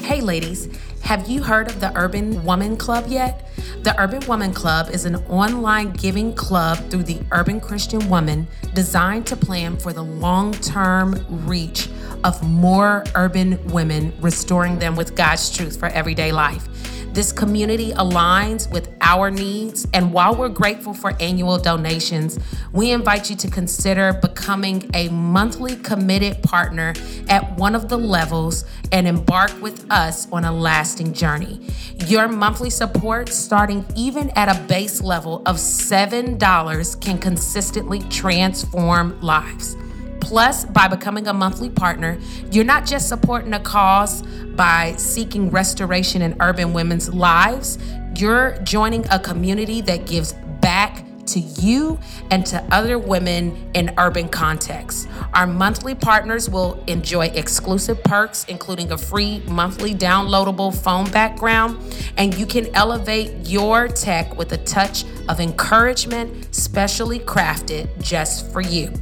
Hey, 0.02 0.20
ladies, 0.22 0.68
have 1.02 1.28
you 1.28 1.42
heard 1.42 1.68
of 1.68 1.78
the 1.78 1.92
Urban 1.94 2.44
Woman 2.44 2.76
Club 2.76 3.06
yet? 3.06 3.48
The 3.82 3.94
Urban 4.00 4.26
Woman 4.26 4.52
Club 4.52 4.90
is 4.90 5.04
an 5.04 5.16
online 5.28 5.92
giving 5.92 6.34
club 6.34 6.78
through 6.90 7.04
the 7.04 7.20
Urban 7.30 7.60
Christian 7.60 8.08
Woman 8.08 8.48
designed 8.74 9.26
to 9.28 9.36
plan 9.36 9.76
for 9.76 9.92
the 9.92 10.02
long 10.02 10.52
term 10.52 11.24
reach 11.46 11.88
of 12.24 12.42
more 12.42 13.04
urban 13.14 13.62
women, 13.72 14.12
restoring 14.20 14.78
them 14.78 14.96
with 14.96 15.14
God's 15.14 15.54
truth 15.54 15.78
for 15.78 15.86
everyday 15.86 16.32
life. 16.32 16.66
This 17.12 17.32
community 17.32 17.90
aligns 17.92 18.70
with 18.70 18.88
our 19.00 19.32
needs, 19.32 19.84
and 19.92 20.12
while 20.12 20.36
we're 20.36 20.48
grateful 20.48 20.94
for 20.94 21.12
annual 21.18 21.58
donations, 21.58 22.38
we 22.72 22.92
invite 22.92 23.28
you 23.28 23.34
to 23.34 23.50
consider 23.50 24.12
becoming 24.12 24.88
a 24.94 25.08
monthly 25.08 25.74
committed 25.74 26.40
partner 26.44 26.94
at 27.28 27.56
one 27.58 27.74
of 27.74 27.88
the 27.88 27.96
levels 27.96 28.64
and 28.92 29.08
embark 29.08 29.50
with 29.60 29.90
us 29.90 30.30
on 30.30 30.44
a 30.44 30.52
lasting 30.52 31.12
journey. 31.12 31.60
Your 32.06 32.28
monthly 32.28 32.70
support, 32.70 33.28
starting 33.28 33.84
even 33.96 34.30
at 34.36 34.48
a 34.48 34.60
base 34.68 35.02
level 35.02 35.42
of 35.46 35.56
$7, 35.56 37.00
can 37.00 37.18
consistently 37.18 37.98
transform 38.08 39.20
lives. 39.20 39.76
Plus, 40.20 40.64
by 40.64 40.86
becoming 40.86 41.26
a 41.26 41.32
monthly 41.32 41.70
partner, 41.70 42.18
you're 42.52 42.64
not 42.64 42.86
just 42.86 43.08
supporting 43.08 43.52
a 43.54 43.60
cause 43.60 44.22
by 44.54 44.94
seeking 44.96 45.50
restoration 45.50 46.22
in 46.22 46.36
urban 46.40 46.72
women's 46.72 47.12
lives, 47.12 47.78
you're 48.16 48.58
joining 48.62 49.06
a 49.10 49.18
community 49.18 49.80
that 49.80 50.06
gives 50.06 50.34
back 50.60 51.04
to 51.26 51.40
you 51.40 51.98
and 52.30 52.44
to 52.44 52.62
other 52.72 52.98
women 52.98 53.70
in 53.74 53.94
urban 53.98 54.28
contexts. 54.28 55.06
Our 55.32 55.46
monthly 55.46 55.94
partners 55.94 56.50
will 56.50 56.82
enjoy 56.86 57.26
exclusive 57.26 58.02
perks, 58.02 58.44
including 58.44 58.92
a 58.92 58.98
free 58.98 59.40
monthly 59.46 59.94
downloadable 59.94 60.74
phone 60.74 61.10
background, 61.10 61.78
and 62.16 62.34
you 62.34 62.46
can 62.46 62.66
elevate 62.74 63.48
your 63.48 63.88
tech 63.88 64.36
with 64.36 64.52
a 64.52 64.58
touch 64.58 65.04
of 65.28 65.40
encouragement, 65.40 66.52
specially 66.54 67.20
crafted 67.20 67.88
just 68.02 68.50
for 68.52 68.60
you. 68.60 68.92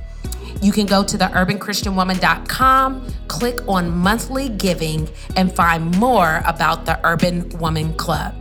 You 0.61 0.73
can 0.73 0.87
go 0.87 1.05
to 1.05 1.17
the 1.17 1.27
urbanchristianwoman.com, 1.27 3.07
click 3.29 3.61
on 3.69 3.91
monthly 3.97 4.49
giving, 4.49 5.09
and 5.37 5.55
find 5.55 5.97
more 5.97 6.43
about 6.45 6.85
the 6.85 6.99
Urban 7.07 7.49
Woman 7.59 7.93
Club. 7.95 8.35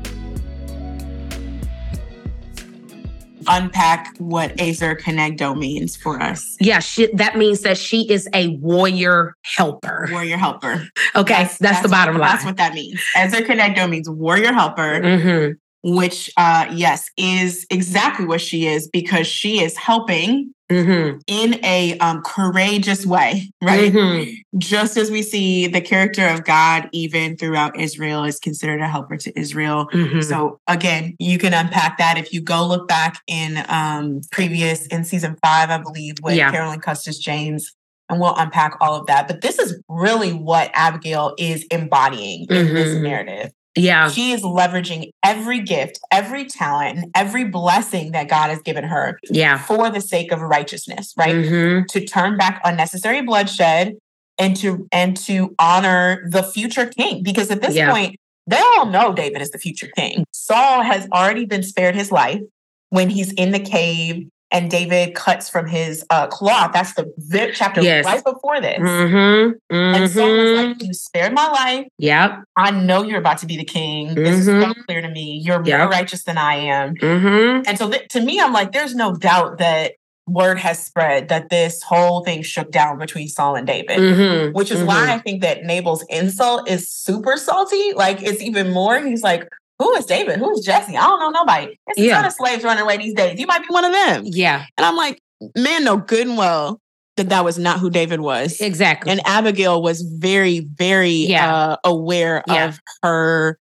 Unpack 3.50 4.14
what 4.18 4.60
Ezer 4.60 4.96
Kenegdo 4.96 5.58
means 5.58 5.96
for 5.96 6.22
us. 6.22 6.58
Yeah, 6.60 6.80
she, 6.80 7.08
that 7.14 7.38
means 7.38 7.62
that 7.62 7.78
she 7.78 8.10
is 8.12 8.28
a 8.34 8.50
warrior 8.58 9.36
helper. 9.44 10.10
Warrior 10.12 10.36
helper. 10.38 10.86
Okay, 11.16 11.48
that's, 11.62 11.82
the 11.82 11.88
bottom 11.88 12.18
line. 12.18 12.30
That's 12.32 12.44
what 12.44 12.58
that 12.58 12.74
means. 12.74 13.00
Ezer 13.16 13.38
Kenegdo 13.46 13.90
means 13.90 14.10
warrior 14.10 14.52
helper, 14.52 15.00
Mhm. 15.02 15.54
which, 15.84 16.30
uh, 16.36 16.66
yes, 16.74 17.10
is 17.16 17.66
exactly 17.70 18.26
what 18.26 18.42
she 18.42 18.66
is 18.68 18.90
because 18.90 19.28
she 19.28 19.62
is 19.64 19.78
helping 19.78 20.54
Mhm. 20.70 21.22
in 21.28 21.64
a 21.64 21.98
um, 22.00 22.22
courageous 22.24 23.06
way, 23.06 23.50
right? 23.62 23.94
Mhm. 23.94 24.34
Just 24.58 24.98
as 24.98 25.10
we 25.10 25.22
see 25.22 25.68
the 25.68 25.80
character 25.82 26.28
of 26.28 26.44
God, 26.44 26.90
even 26.92 27.38
throughout 27.38 27.80
Israel, 27.80 28.24
is 28.26 28.38
considered 28.40 28.82
a 28.82 28.88
helper 28.88 29.16
to 29.18 29.40
Israel. 29.40 29.88
Mhm. 29.94 30.24
So 30.24 30.60
again, 30.68 31.16
you 31.20 31.38
can 31.38 31.54
unpack 31.54 31.98
that 32.00 32.18
if 32.18 32.34
you 32.34 32.42
go 32.42 32.66
look 32.68 32.88
back 32.88 33.20
in 33.28 33.64
um 33.70 34.22
previous 34.32 34.86
in 34.88 35.04
season 35.06 35.38
five, 35.44 35.70
I 35.70 35.78
believe, 35.78 36.16
with 36.22 36.36
Yeah. 36.36 36.52
Carolyn 36.52 36.80
Custis 36.82 37.18
James, 37.18 37.74
and 38.10 38.20
we'll 38.20 38.36
unpack 38.36 38.76
all 38.82 38.96
of 38.96 39.08
that. 39.08 39.28
But 39.28 39.42
this 39.42 39.60
is 39.60 39.82
really 39.90 40.34
what 40.34 40.70
Abigail 40.74 41.34
is 41.38 41.66
embodying 41.72 42.46
in 42.50 42.74
this 42.74 42.90
Mhm. 42.96 43.02
narrative. 43.02 43.52
Yeah. 43.78 44.10
She 44.10 44.32
is 44.32 44.42
leveraging 44.42 45.12
every 45.24 45.60
gift, 45.60 46.00
every 46.12 46.46
talent, 46.46 46.98
and 46.98 47.12
every 47.16 47.46
blessing 47.46 48.12
that 48.12 48.28
God 48.30 48.50
has 48.50 48.62
given 48.62 48.84
her 48.84 49.20
Yeah. 49.30 49.58
for 49.58 49.90
the 49.90 50.02
sake 50.02 50.32
of 50.32 50.42
righteousness, 50.42 51.14
right? 51.18 51.36
Mhm. 51.36 51.88
To 51.88 52.06
turn 52.06 52.38
back 52.38 52.62
unnecessary 52.64 53.22
bloodshed 53.22 53.96
and 54.40 54.56
to 54.58 54.88
and 54.92 55.16
to 55.18 55.56
honor 55.60 56.24
the 56.30 56.44
future 56.44 56.86
king. 56.86 57.24
Because 57.24 57.50
at 57.52 57.62
this 57.62 57.76
Yeah. 57.76 57.92
point, 57.92 58.16
they 58.46 58.60
all 58.60 58.86
know 58.86 59.14
David 59.14 59.42
is 59.42 59.52
the 59.52 59.58
future 59.60 59.90
king. 59.96 60.24
Saul 60.32 60.82
has 60.82 61.08
already 61.14 61.46
been 61.46 61.64
spared 61.64 61.96
his 61.96 62.12
life 62.12 62.42
when 62.90 63.10
he's 63.10 63.32
in 63.34 63.52
the 63.52 63.60
cave 63.60 64.28
and 64.52 64.72
David 64.72 65.14
cuts 65.14 65.50
from 65.50 65.68
his 65.68 66.06
uh, 66.10 66.28
cloth. 66.28 66.72
That's 66.74 66.94
the 66.94 67.12
vi- 67.18 67.52
chapter 67.54 67.82
Yes. 67.82 68.06
right 68.06 68.24
before 68.24 68.62
this. 68.62 68.80
Mhm. 68.80 69.54
And 69.70 70.10
Saul 70.10 70.24
was 70.30 70.50
Mhm. 70.52 70.68
like, 70.68 70.84
You 70.84 70.94
spared 70.94 71.34
my 71.34 71.48
life. 71.50 71.88
Yep. 71.98 72.40
I 72.56 72.72
know 72.72 73.04
you're 73.04 73.20
about 73.20 73.40
to 73.40 73.46
be 73.46 73.58
the 73.58 73.66
king. 73.66 74.16
This 74.16 74.40
is 74.40 74.46
so 74.46 74.54
Mhm. 74.54 74.86
clear 74.86 75.02
to 75.02 75.10
me. 75.10 75.42
You're 75.44 75.64
Yep. 75.66 75.80
more 75.80 75.90
righteous 75.90 76.24
than 76.24 76.38
I 76.38 76.56
am. 76.56 76.96
Mhm. 76.96 77.64
And 77.68 77.78
so 77.78 77.90
th- 77.90 78.08
to 78.10 78.22
me, 78.22 78.40
I'm 78.40 78.54
like, 78.54 78.72
there's 78.72 78.96
no 78.96 79.14
doubt 79.14 79.58
that 79.58 79.94
word 80.30 80.60
has 80.60 80.80
spread 80.86 81.30
that 81.30 81.50
this 81.50 81.82
whole 81.84 82.24
thing 82.24 82.42
shook 82.42 82.70
down 82.72 82.98
between 83.00 83.28
Saul 83.30 83.56
and 83.56 83.66
David. 83.68 83.98
Mhm. 83.98 84.54
Which 84.54 84.72
is 84.72 84.80
Mhm. 84.82 84.86
why 84.86 85.14
I 85.14 85.20
think 85.20 85.42
that 85.42 85.64
Nabal's 85.64 86.04
insult 86.10 86.70
is 86.70 86.92
super 86.92 87.38
salty. 87.38 87.94
Like 87.96 88.22
it's 88.22 88.42
even 88.42 88.72
more. 88.72 89.00
He's 89.00 89.24
like, 89.24 89.48
"Who 89.80 89.94
is 89.96 90.06
David? 90.06 90.40
Who 90.40 90.52
is 90.58 90.66
Jesse? 90.66 90.96
I 90.98 91.02
don't 91.02 91.20
know 91.20 91.30
nobody. 91.30 91.78
There's 91.88 91.98
a 91.98 92.10
Yeah. 92.10 92.16
ton 92.16 92.26
of 92.26 92.34
slaves 92.34 92.64
running 92.64 92.84
away 92.84 92.98
these 92.98 93.14
days. 93.14 93.40
You 93.40 93.48
might 93.48 93.62
be 93.62 93.68
one 93.70 93.86
of 93.86 93.92
them." 93.92 94.24
Yeah. 94.26 94.66
And 94.78 94.86
I'm 94.86 94.96
like, 94.96 95.22
"Man, 95.56 95.84
no 95.84 95.98
good 95.98 96.28
and 96.28 96.38
well 96.38 96.80
that 97.18 97.30
that 97.30 97.44
was 97.46 97.58
not 97.58 97.80
who 97.80 97.90
David 97.90 98.22
was." 98.22 98.60
Exactly. 98.62 99.12
And 99.12 99.22
Abigail 99.26 99.82
was 99.82 100.02
very, 100.02 100.60
very 100.76 101.10
Yeah. 101.12 101.56
uh, 101.56 101.78
aware 101.84 102.44
Yeah. 102.48 102.66
of 102.70 102.80
her 103.04 103.58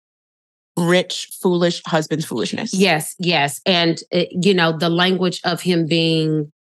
rich, 0.78 1.28
foolish 1.42 1.82
husband's 1.86 2.26
foolishness. 2.26 2.74
Yes, 2.74 3.14
yes, 3.20 3.60
and 3.66 4.00
uh, 4.14 4.24
you 4.32 4.54
know 4.54 4.72
the 4.78 4.90
language 4.90 5.40
of 5.44 5.62
him 5.62 5.86
being 5.86 6.52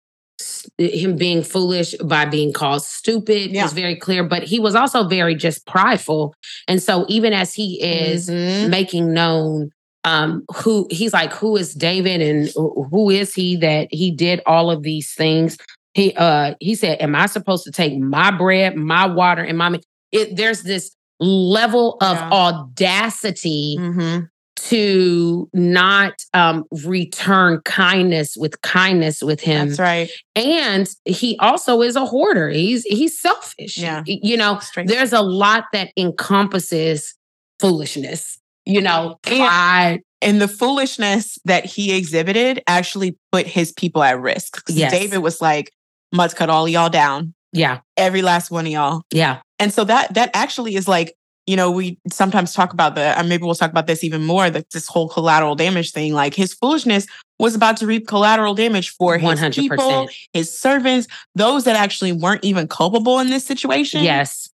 him 0.77 1.15
being 1.15 1.43
foolish 1.43 1.93
by 2.03 2.25
being 2.25 2.53
called 2.53 2.83
stupid 2.83 3.51
Yeah. 3.51 3.65
is 3.65 3.73
very 3.73 3.95
clear. 3.95 4.23
But 4.23 4.43
he 4.43 4.59
was 4.59 4.75
also 4.75 5.07
very 5.07 5.35
just 5.35 5.65
prideful, 5.65 6.33
and 6.67 6.81
so 6.81 7.05
even 7.09 7.33
as 7.33 7.53
he 7.53 7.81
is 7.81 8.29
Mhm. 8.29 8.69
making 8.69 9.13
known 9.13 9.69
um 10.03 10.43
who 10.55 10.87
he's 10.89 11.13
like 11.13 11.31
who 11.31 11.55
is 11.55 11.75
david 11.75 12.21
and 12.23 12.49
who 12.89 13.11
is 13.11 13.35
he 13.35 13.55
that 13.55 13.87
he 13.91 14.09
did 14.09 14.41
all 14.47 14.71
of 14.71 14.81
these 14.81 15.13
things 15.13 15.59
he 15.93 16.11
uh 16.15 16.55
he 16.59 16.73
said 16.73 16.99
am 16.99 17.15
i 17.15 17.27
supposed 17.27 17.63
to 17.63 17.71
take 17.71 17.95
my 17.99 18.31
bread 18.31 18.75
my 18.75 19.05
water 19.05 19.43
and 19.43 19.59
my 19.59 19.69
mi-" 19.69 19.79
it 20.11 20.35
there's 20.35 20.63
this 20.63 20.95
level 21.19 21.97
of 22.01 22.17
Yeah. 22.17 22.29
audacity 22.31 23.77
Mhm. 23.79 24.27
To 24.69 25.49
not 25.53 26.13
um 26.33 26.65
return 26.83 27.59
kindness 27.65 28.35
with 28.37 28.61
kindness 28.61 29.21
with 29.21 29.39
him 29.41 29.69
That's 29.69 29.79
right. 29.79 30.09
and 30.35 30.87
he 31.05 31.37
also 31.39 31.81
is 31.81 31.95
a 31.95 32.05
hoarder 32.05 32.49
he's 32.49 32.83
he's 32.83 33.19
selfish 33.19 33.77
Yeah. 33.77 34.03
You 34.05 34.37
know 34.37 34.59
Straight. 34.59 34.87
there's 34.87 35.13
a 35.13 35.21
lot 35.21 35.65
that 35.73 35.89
encompasses 35.97 37.15
foolishness 37.59 38.39
you 38.65 38.81
know 38.81 39.17
And- 39.25 39.37
pride 39.39 39.99
and 40.23 40.39
the 40.39 40.47
foolishness 40.47 41.39
that 41.45 41.65
he 41.65 41.95
exhibited 41.97 42.61
actually 42.67 43.17
put 43.31 43.47
his 43.47 43.71
people 43.71 44.03
at 44.03 44.19
risk. 44.21 44.61
Yes. 44.69 44.91
David 44.91 45.17
was 45.17 45.41
like, 45.41 45.71
must 46.13 46.35
cut 46.35 46.47
all 46.51 46.65
of 46.65 46.71
y'all 46.71 46.89
down, 46.89 47.33
yeah 47.53 47.79
every 47.97 48.21
last 48.21 48.51
one 48.51 48.67
of 48.67 48.71
y'all. 48.71 49.01
yeah 49.11 49.39
And 49.57 49.73
so 49.73 49.83
that 49.85 50.13
that 50.13 50.29
actually 50.35 50.75
is 50.75 50.87
like 50.87 51.15
you 51.47 51.55
know, 51.55 51.71
we 51.71 51.97
sometimes 52.09 52.53
talk 52.53 52.73
about 52.73 52.95
the, 52.95 53.17
and 53.17 53.27
maybe 53.27 53.43
we'll 53.43 53.55
talk 53.55 53.71
about 53.71 53.87
this 53.87 54.03
even 54.03 54.23
more, 54.23 54.49
that 54.49 54.69
this 54.71 54.87
whole 54.87 55.09
collateral 55.09 55.55
damage 55.55 55.91
thing. 55.91 56.13
Like 56.13 56.33
his 56.33 56.53
foolishness 56.53 57.07
was 57.39 57.55
about 57.55 57.77
to 57.77 57.87
reap 57.87 58.07
collateral 58.07 58.53
damage 58.53 58.91
for 58.91 59.17
his 59.17 59.39
100%. 59.39 59.55
people, 59.55 60.09
his 60.33 60.55
servants, 60.57 61.07
those 61.35 61.63
that 61.63 61.75
actually 61.75 62.11
weren't 62.11 62.43
even 62.43 62.67
culpable 62.67 63.19
in 63.19 63.29
this 63.29 63.45
situation. 63.45 64.03
Yes. 64.03 64.49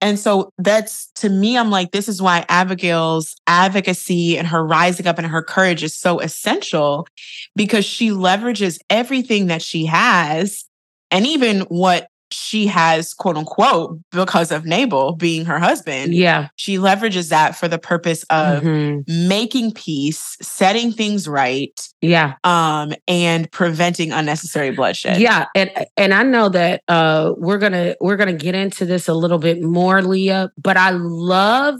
And 0.00 0.18
so 0.18 0.50
that's 0.58 1.10
to 1.16 1.28
me, 1.28 1.56
I'm 1.56 1.70
like, 1.70 1.92
this 1.92 2.08
is 2.08 2.20
why 2.20 2.44
Abigail's 2.48 3.36
advocacy 3.46 4.36
and 4.36 4.48
her 4.48 4.66
rising 4.66 5.06
up 5.06 5.18
and 5.18 5.26
her 5.26 5.42
courage 5.42 5.84
is 5.84 5.96
so 5.96 6.18
essential 6.18 7.06
because 7.54 7.84
she 7.84 8.10
leverages 8.10 8.78
everything 8.90 9.46
that 9.46 9.62
she 9.62 9.86
has 9.86 10.64
and 11.12 11.24
even 11.24 11.60
what 11.62 12.08
she 12.32 12.66
has, 12.66 13.14
quote 13.14 13.36
unquote, 13.36 13.98
because 14.10 14.50
of 14.50 14.64
Nabal 14.64 15.14
being 15.14 15.44
her 15.44 15.58
husband. 15.58 16.14
Yeah. 16.14 16.48
She 16.56 16.78
leverages 16.78 17.28
that 17.30 17.56
for 17.56 17.68
the 17.68 17.78
purpose 17.78 18.24
of 18.30 18.62
Mhm. 18.62 19.04
making 19.28 19.72
peace, 19.72 20.36
setting 20.42 20.92
things 20.92 21.28
right, 21.28 21.78
Yeah. 22.00 22.34
um, 22.44 22.92
and 23.06 23.50
preventing 23.52 24.12
unnecessary 24.12 24.70
bloodshed. 24.72 25.20
Yeah, 25.20 25.46
and 25.54 25.70
and 25.96 26.14
I 26.14 26.22
know 26.22 26.48
that 26.48 26.82
uh 26.88 27.32
we're 27.36 27.58
gonna 27.58 27.94
we're 28.00 28.16
gonna 28.16 28.32
get 28.32 28.54
into 28.54 28.84
this 28.84 29.08
a 29.08 29.14
little 29.14 29.38
bit 29.38 29.62
more, 29.62 30.02
Leah. 30.02 30.50
But 30.56 30.76
I 30.76 30.90
love 30.90 31.76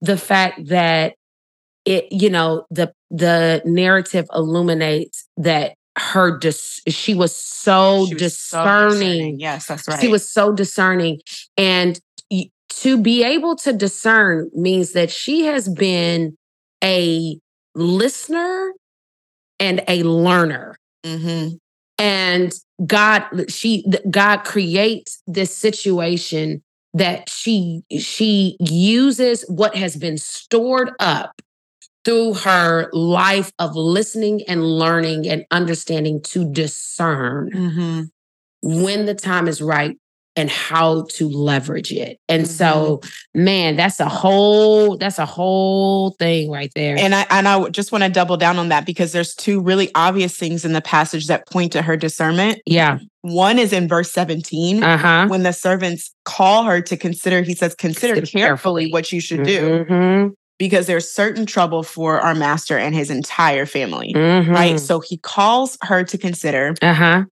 the 0.00 0.16
fact 0.16 0.66
that 0.68 1.14
it, 1.84 2.06
you 2.10 2.30
know, 2.30 2.64
the 2.70 2.92
the 3.10 3.60
narrative 3.64 4.26
illuminates 4.34 5.26
that 5.36 5.74
her 5.98 6.38
dis- 6.38 6.80
she 6.88 7.14
was 7.14 7.34
so 7.34 8.06
She 8.06 8.14
was 8.14 8.38
so 8.38 8.64
discerning. 8.64 9.38
Yes, 9.40 9.66
that's 9.66 9.86
right. 9.88 10.00
She 10.00 10.08
was 10.08 10.28
so 10.28 10.52
discerning, 10.52 11.20
and 11.56 12.00
to 12.80 12.96
be 12.96 13.22
able 13.22 13.54
to 13.56 13.72
discern 13.72 14.50
means 14.54 14.92
that 14.92 15.10
she 15.10 15.44
has 15.44 15.68
been 15.68 16.36
a 16.82 17.38
listener 17.74 18.72
and 19.60 19.82
a 19.88 20.02
learner 20.02 20.76
Mhm. 21.04 21.58
and 21.98 22.52
god 22.86 23.24
she 23.50 23.84
god 24.10 24.38
creates 24.38 25.22
this 25.26 25.54
situation 25.56 26.62
that 26.94 27.28
she 27.28 27.82
she 27.98 28.56
uses 28.60 29.44
what 29.48 29.76
has 29.76 29.96
been 29.96 30.16
stored 30.18 30.90
up 30.98 31.41
through 32.04 32.34
her 32.34 32.88
life 32.92 33.52
of 33.58 33.76
listening 33.76 34.42
and 34.48 34.64
learning 34.64 35.28
and 35.28 35.44
understanding 35.50 36.20
to 36.22 36.44
discern 36.50 37.50
Mhm. 37.52 38.10
when 38.62 39.06
the 39.06 39.14
time 39.14 39.48
is 39.48 39.60
right 39.62 39.96
and 40.34 40.48
how 40.48 41.04
to 41.10 41.28
leverage 41.28 41.92
it 41.92 42.18
and 42.26 42.48
so 42.48 43.00
man 43.34 43.76
that's 43.76 44.00
a 44.00 44.08
whole 44.08 44.96
that's 44.96 45.18
a 45.18 45.26
whole 45.26 46.12
thing 46.18 46.50
right 46.50 46.72
there 46.74 46.96
And 46.96 47.14
I 47.14 47.26
and 47.28 47.46
I 47.46 47.68
just 47.68 47.92
want 47.92 48.02
to 48.04 48.08
double 48.10 48.38
down 48.38 48.58
on 48.58 48.68
that 48.70 48.86
because 48.86 49.12
there's 49.12 49.34
two 49.34 49.60
really 49.60 49.90
obvious 49.94 50.34
things 50.38 50.64
in 50.64 50.72
the 50.72 50.80
passage 50.80 51.26
that 51.26 51.46
point 51.50 51.72
to 51.72 51.82
her 51.82 51.98
discernment. 51.98 52.60
yeah 52.64 52.98
One 53.20 53.58
is 53.58 53.72
in 53.74 53.88
verse 53.88 54.10
17 54.10 54.82
uh-huh 54.82 55.28
when 55.28 55.42
the 55.42 55.52
servants 55.52 56.14
call 56.24 56.64
her 56.64 56.80
to 56.80 56.96
consider. 56.96 57.42
He 57.42 57.54
says, 57.54 57.74
"Consider 57.74 58.14
Consider 58.14 58.26
carefully 58.38 58.84
carefully. 58.84 58.90
what 58.92 59.12
you 59.12 59.20
should 59.20 59.42
do, 59.44 59.84
Mhm, 59.88 60.30
because 60.58 60.86
there's 60.86 61.10
certain 61.10 61.46
trouble 61.46 61.82
for 61.82 62.20
our 62.20 62.34
master 62.34 62.78
and 62.78 62.94
his 62.94 63.10
entire 63.10 63.66
family." 63.66 64.12
mhm. 64.14 64.48
Right. 64.48 64.78
So 64.80 65.00
he 65.00 65.16
calls 65.18 65.76
her 65.82 66.04
to 66.04 66.18
consider. 66.18 66.74
uh-huh 66.82 67.24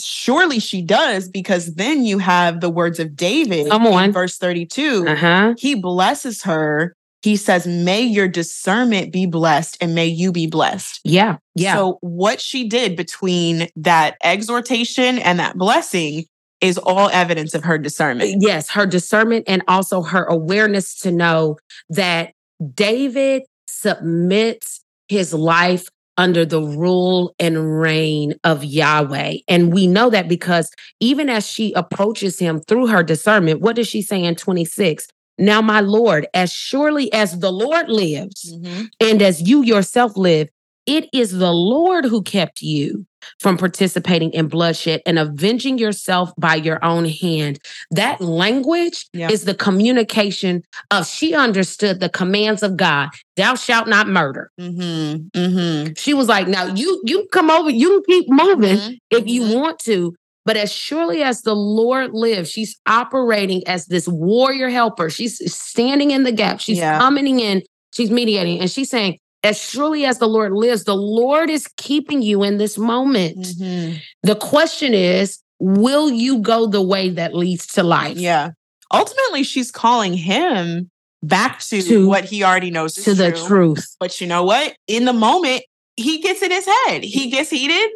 Surely 0.00 0.60
she 0.60 0.80
does, 0.80 1.28
because 1.28 1.74
then 1.74 2.04
you 2.04 2.18
have 2.18 2.60
the 2.60 2.70
words 2.70 3.00
of 3.00 3.16
David 3.16 3.66
in 3.66 4.12
verse 4.12 4.38
32. 4.38 5.08
uh-huh 5.08 5.54
He 5.58 5.74
blesses 5.74 6.42
her. 6.44 6.94
He 7.22 7.34
says, 7.34 7.66
May 7.66 8.02
your 8.02 8.28
discernment 8.28 9.12
be 9.12 9.26
blessed 9.26 9.76
and 9.80 9.96
may 9.96 10.06
you 10.06 10.30
be 10.30 10.46
blessed. 10.46 11.00
Yeah, 11.02 11.38
yeah. 11.56 11.74
So, 11.74 11.98
what 12.00 12.40
she 12.40 12.68
did 12.68 12.94
between 12.94 13.68
that 13.74 14.16
exhortation 14.22 15.18
and 15.18 15.40
that 15.40 15.56
blessing 15.56 16.26
is 16.60 16.78
all 16.78 17.08
evidence 17.12 17.54
of 17.54 17.64
her 17.64 17.76
discernment. 17.76 18.36
yes, 18.40 18.70
her 18.70 18.86
discernment 18.86 19.44
and 19.48 19.62
also 19.66 20.02
her 20.02 20.24
awareness 20.26 20.94
to 21.00 21.10
know 21.10 21.56
that 21.90 22.32
David 22.74 23.42
submits 23.66 24.82
his 25.08 25.32
life 25.32 25.88
under 26.16 26.44
the 26.44 26.60
rule 26.60 27.32
and 27.38 27.80
reign 27.80 28.34
of 28.42 28.64
Yahweh. 28.64 29.36
And 29.46 29.72
we 29.72 29.86
know 29.86 30.10
that 30.10 30.28
because 30.28 30.70
even 31.00 31.28
as 31.28 31.46
she 31.46 31.72
approaches 31.74 32.38
him 32.38 32.60
through 32.62 32.88
her 32.88 33.04
discernment, 33.04 33.60
what 33.60 33.76
does 33.76 33.86
she 33.86 34.02
say 34.02 34.22
in 34.24 34.34
26? 34.34 35.06
Now, 35.38 35.62
my 35.62 35.80
Lord, 35.80 36.26
as 36.34 36.52
surely 36.52 37.12
as 37.12 37.38
the 37.38 37.52
Lord 37.52 37.88
lives, 37.88 38.52
mm-hmm. 38.52 38.86
and 38.98 39.22
as 39.22 39.48
you 39.48 39.62
yourself 39.62 40.16
live, 40.16 40.48
it 40.86 41.08
is 41.12 41.38
the 41.38 41.52
Lord 41.52 42.04
who 42.04 42.22
kept 42.22 42.60
you 42.60 43.06
from 43.40 43.56
participating 43.56 44.30
in 44.32 44.48
bloodshed 44.48 45.00
and 45.06 45.18
avenging 45.18 45.78
yourself 45.78 46.32
by 46.38 46.54
your 46.54 46.82
own 46.84 47.04
hand. 47.04 47.58
That 47.90 48.20
language 48.20 49.06
Yeah. 49.12 49.30
is 49.30 49.44
the 49.44 49.54
communication 49.54 50.62
of 50.90 51.06
she 51.06 51.34
understood 51.34 52.00
the 52.00 52.08
commands 52.08 52.62
of 52.62 52.76
God. 52.76 53.08
Thou 53.36 53.54
shalt 53.54 53.88
not 53.88 54.08
murder. 54.08 54.50
Mm-hmm. 54.60 55.38
Mm-hmm. 55.38 55.92
She 55.96 56.14
was 56.14 56.28
like, 56.28 56.48
now 56.48 56.66
you 56.74 57.00
you 57.04 57.26
come 57.32 57.50
over, 57.50 57.70
you 57.70 57.88
can 57.88 58.02
keep 58.20 58.28
moving 58.30 58.76
Mhm. 58.78 58.98
if 59.10 59.26
you 59.28 59.42
Mhm. 59.42 59.54
want 59.54 59.78
to. 59.80 60.14
But 60.44 60.56
as 60.56 60.72
surely 60.72 61.22
as 61.22 61.42
the 61.42 61.54
Lord 61.54 62.12
lives, 62.14 62.50
she's 62.50 62.76
operating 62.86 63.62
as 63.68 63.86
this 63.86 64.08
warrior 64.08 64.70
helper. 64.70 65.10
She's 65.10 65.40
standing 65.54 66.10
in 66.10 66.22
the 66.22 66.32
gap. 66.32 66.60
She's 66.60 66.78
Yeah. 66.78 66.98
coming 66.98 67.40
in. 67.40 67.62
She's 67.92 68.10
mediating. 68.10 68.60
And 68.60 68.70
she's 68.70 68.88
saying, 68.88 69.18
as 69.44 69.58
surely 69.58 70.04
as 70.04 70.18
the 70.18 70.26
Lord 70.28 70.52
lives, 70.52 70.84
the 70.84 70.96
Lord 70.96 71.50
is 71.50 71.66
keeping 71.76 72.22
you 72.22 72.42
in 72.42 72.58
this 72.58 72.76
moment. 72.78 73.38
Mhm. 73.38 74.00
The 74.22 74.34
question 74.34 74.94
is, 74.94 75.38
will 75.60 76.10
you 76.10 76.38
go 76.38 76.66
the 76.66 76.82
way 76.82 77.08
that 77.10 77.34
leads 77.34 77.66
to 77.68 77.82
life? 77.82 78.16
Yeah. 78.18 78.50
Ultimately, 78.92 79.42
she's 79.42 79.70
calling 79.70 80.14
him 80.14 80.90
back 81.22 81.60
to, 81.60 81.82
To- 81.82 82.08
what 82.08 82.24
he 82.24 82.42
already 82.42 82.70
knows 82.70 82.96
is 82.96 83.04
To 83.04 83.14
the 83.14 83.32
truth. 83.32 83.96
But 84.00 84.20
you 84.20 84.26
know 84.26 84.44
what? 84.44 84.74
In 84.86 85.04
the 85.04 85.12
moment, 85.12 85.62
he 85.96 86.18
gets 86.20 86.42
in 86.42 86.50
his 86.50 86.66
head. 86.86 87.02
He 87.04 87.28
gets 87.30 87.50
heated. 87.50 87.90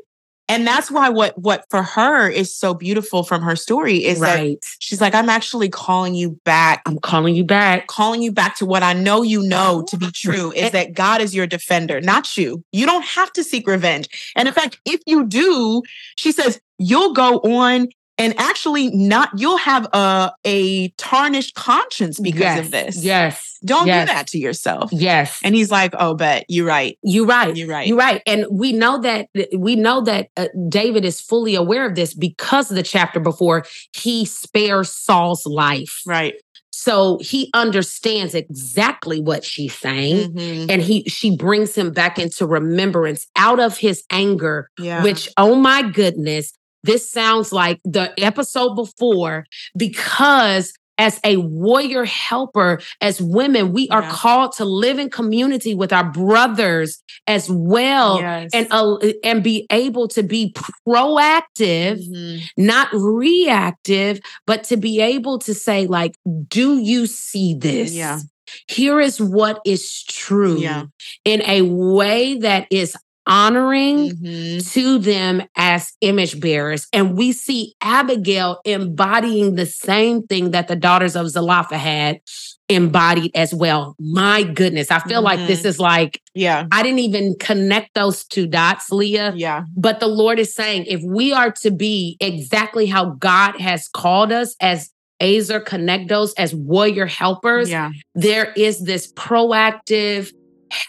And 0.52 0.66
that's 0.66 0.90
why 0.90 1.08
what 1.08 1.38
what 1.38 1.64
for 1.70 1.82
her 1.82 2.28
is 2.28 2.54
so 2.54 2.74
beautiful 2.74 3.22
from 3.22 3.40
her 3.40 3.56
story 3.56 4.04
is 4.04 4.20
that 4.20 4.34
right. 4.34 4.64
she's 4.80 5.00
like, 5.00 5.14
I'm 5.14 5.30
actually 5.30 5.70
calling 5.70 6.14
you 6.14 6.38
back, 6.44 6.82
I'm 6.84 6.98
calling 6.98 7.34
you 7.34 7.42
back. 7.42 7.86
calling 7.86 8.20
you 8.20 8.32
back 8.32 8.56
to 8.56 8.66
what 8.66 8.82
I 8.82 8.92
know 8.92 9.22
you 9.22 9.42
know 9.42 9.82
to 9.88 9.96
be 9.96 10.10
true 10.10 10.52
is 10.52 10.72
that 10.72 10.92
God 10.92 11.22
is 11.22 11.34
your 11.34 11.46
defender, 11.46 12.02
not 12.02 12.36
you. 12.36 12.62
You 12.70 12.84
don't 12.84 13.04
have 13.04 13.32
to 13.32 13.42
seek 13.42 13.66
revenge. 13.66 14.08
And 14.36 14.46
in 14.46 14.52
fact, 14.52 14.78
if 14.84 15.00
you 15.06 15.24
do, 15.26 15.82
she 16.16 16.32
says, 16.32 16.60
you'll 16.76 17.14
go 17.14 17.38
on 17.38 17.88
and 18.18 18.34
actually 18.38 18.90
not 18.90 19.30
you'll 19.36 19.56
have 19.56 19.86
a 19.94 20.32
a 20.44 20.88
tarnished 20.90 21.54
conscience 21.54 22.20
because 22.20 22.40
yes. 22.40 22.64
of 22.64 22.70
this. 22.70 23.02
Yes. 23.02 23.51
Don't 23.64 23.86
yes. 23.86 24.08
do 24.08 24.14
that 24.14 24.26
to 24.28 24.38
yourself. 24.38 24.90
Yes. 24.92 25.38
And 25.44 25.54
he's 25.54 25.70
like, 25.70 25.94
"Oh, 25.98 26.14
but 26.14 26.44
you're 26.48 26.66
right. 26.66 26.98
You're 27.02 27.26
right. 27.26 27.56
You're 27.56 27.68
right." 27.68 27.86
You're 27.86 27.96
right. 27.96 28.22
And 28.26 28.46
we 28.50 28.72
know 28.72 28.98
that 29.00 29.28
we 29.56 29.76
know 29.76 30.00
that 30.02 30.28
uh, 30.36 30.48
David 30.68 31.04
is 31.04 31.20
fully 31.20 31.54
aware 31.54 31.86
of 31.86 31.94
this 31.94 32.14
because 32.14 32.70
of 32.70 32.76
the 32.76 32.82
chapter 32.82 33.20
before 33.20 33.64
he 33.96 34.24
spares 34.24 34.90
Saul's 34.90 35.46
life. 35.46 36.00
Right. 36.06 36.34
So 36.74 37.18
he 37.20 37.50
understands 37.54 38.34
exactly 38.34 39.20
what 39.20 39.44
she's 39.44 39.74
saying. 39.74 40.32
Mhm. 40.34 40.66
And 40.70 40.82
he 40.82 41.04
she 41.04 41.36
brings 41.36 41.74
him 41.74 41.92
back 41.92 42.18
into 42.18 42.46
remembrance 42.46 43.26
out 43.36 43.60
of 43.60 43.76
his 43.76 44.02
anger, 44.10 44.68
Yeah. 44.78 45.02
which, 45.02 45.28
oh 45.36 45.54
my 45.54 45.82
goodness, 45.82 46.52
this 46.82 47.08
sounds 47.08 47.52
like 47.52 47.78
the 47.84 48.12
episode 48.18 48.74
before 48.74 49.44
because 49.76 50.72
as 51.02 51.18
a 51.24 51.36
warrior 51.36 52.04
helper, 52.04 52.80
as 53.00 53.20
women, 53.20 53.72
we 53.72 53.88
are 53.88 54.02
Yeah. 54.02 54.10
called 54.10 54.52
to 54.58 54.64
live 54.64 55.00
in 55.00 55.10
community 55.10 55.74
with 55.74 55.92
our 55.92 56.04
brothers 56.04 57.02
as 57.26 57.50
well. 57.50 58.20
Yes. 58.20 58.50
And 58.54 58.68
uh, 58.70 58.96
and 59.24 59.42
be 59.42 59.66
able 59.72 60.06
to 60.16 60.22
be 60.22 60.54
proactive, 60.86 61.98
Mhm. 62.08 62.42
not 62.56 62.88
reactive, 62.92 64.20
but 64.46 64.62
to 64.64 64.76
be 64.76 65.00
able 65.00 65.38
to 65.40 65.52
say, 65.54 65.86
like, 65.88 66.14
do 66.48 66.78
you 66.78 67.06
see 67.06 67.54
this? 67.54 67.92
Yeah. 67.92 68.20
Here 68.68 69.00
is 69.00 69.20
what 69.20 69.60
is 69.64 70.04
true 70.04 70.58
Yeah. 70.58 70.84
in 71.24 71.42
a 71.42 71.62
way 71.62 72.38
that 72.38 72.66
is 72.70 72.94
honoring 73.26 74.10
Mhm. 74.10 74.72
to 74.72 74.98
them 74.98 75.42
as 75.56 75.92
image 76.00 76.40
bearers. 76.40 76.86
And 76.92 77.16
we 77.16 77.32
see 77.32 77.74
Abigail 77.82 78.58
embodying 78.64 79.54
the 79.54 79.66
same 79.66 80.22
thing 80.22 80.50
that 80.50 80.68
the 80.68 80.76
daughters 80.76 81.14
of 81.16 81.28
Zelophehad 81.30 82.20
embodied 82.68 83.30
as 83.34 83.52
well. 83.54 83.94
My 84.00 84.42
goodness, 84.42 84.90
I 84.90 84.98
feel 85.00 85.20
like 85.22 85.46
this 85.46 85.64
is 85.64 85.78
like, 85.78 86.20
Yeah. 86.34 86.64
I 86.72 86.82
didn't 86.82 87.00
even 87.00 87.34
connect 87.38 87.94
those 87.94 88.24
two 88.24 88.46
dots, 88.46 88.90
Leah. 88.90 89.34
Yeah. 89.36 89.64
But 89.76 90.00
the 90.00 90.06
Lord 90.08 90.38
is 90.38 90.54
saying, 90.54 90.86
if 90.86 91.02
we 91.04 91.32
are 91.32 91.50
to 91.62 91.70
be 91.70 92.16
exactly 92.20 92.86
how 92.86 93.16
God 93.18 93.60
has 93.60 93.88
called 93.88 94.32
us 94.32 94.56
as 94.60 94.90
Ezer 95.20 95.60
Kenegdos, 95.60 96.32
as 96.38 96.54
warrior 96.54 97.06
helpers, 97.06 97.68
Yeah. 97.70 97.90
there 98.14 98.52
is 98.56 98.80
this 98.80 99.12
proactive 99.12 100.32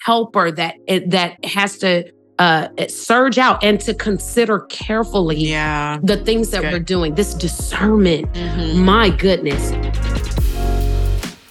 helper 0.06 0.50
that 0.52 0.76
it, 0.88 1.10
that 1.10 1.44
has 1.44 1.78
to 1.80 2.06
uh, 2.40 2.68
surge 2.88 3.38
out 3.38 3.64
and 3.64 3.80
to 3.82 3.94
consider 3.94 4.60
carefully 4.62 5.38
Yeah. 5.38 6.00
the 6.04 6.18
things 6.18 6.50
that 6.50 6.62
Good. 6.64 6.74
we're 6.74 6.80
doing. 6.80 7.16
This 7.16 7.34
discernment, 7.34 8.32
Mhm. 8.34 8.76
my 8.76 9.10
goodness. 9.10 9.72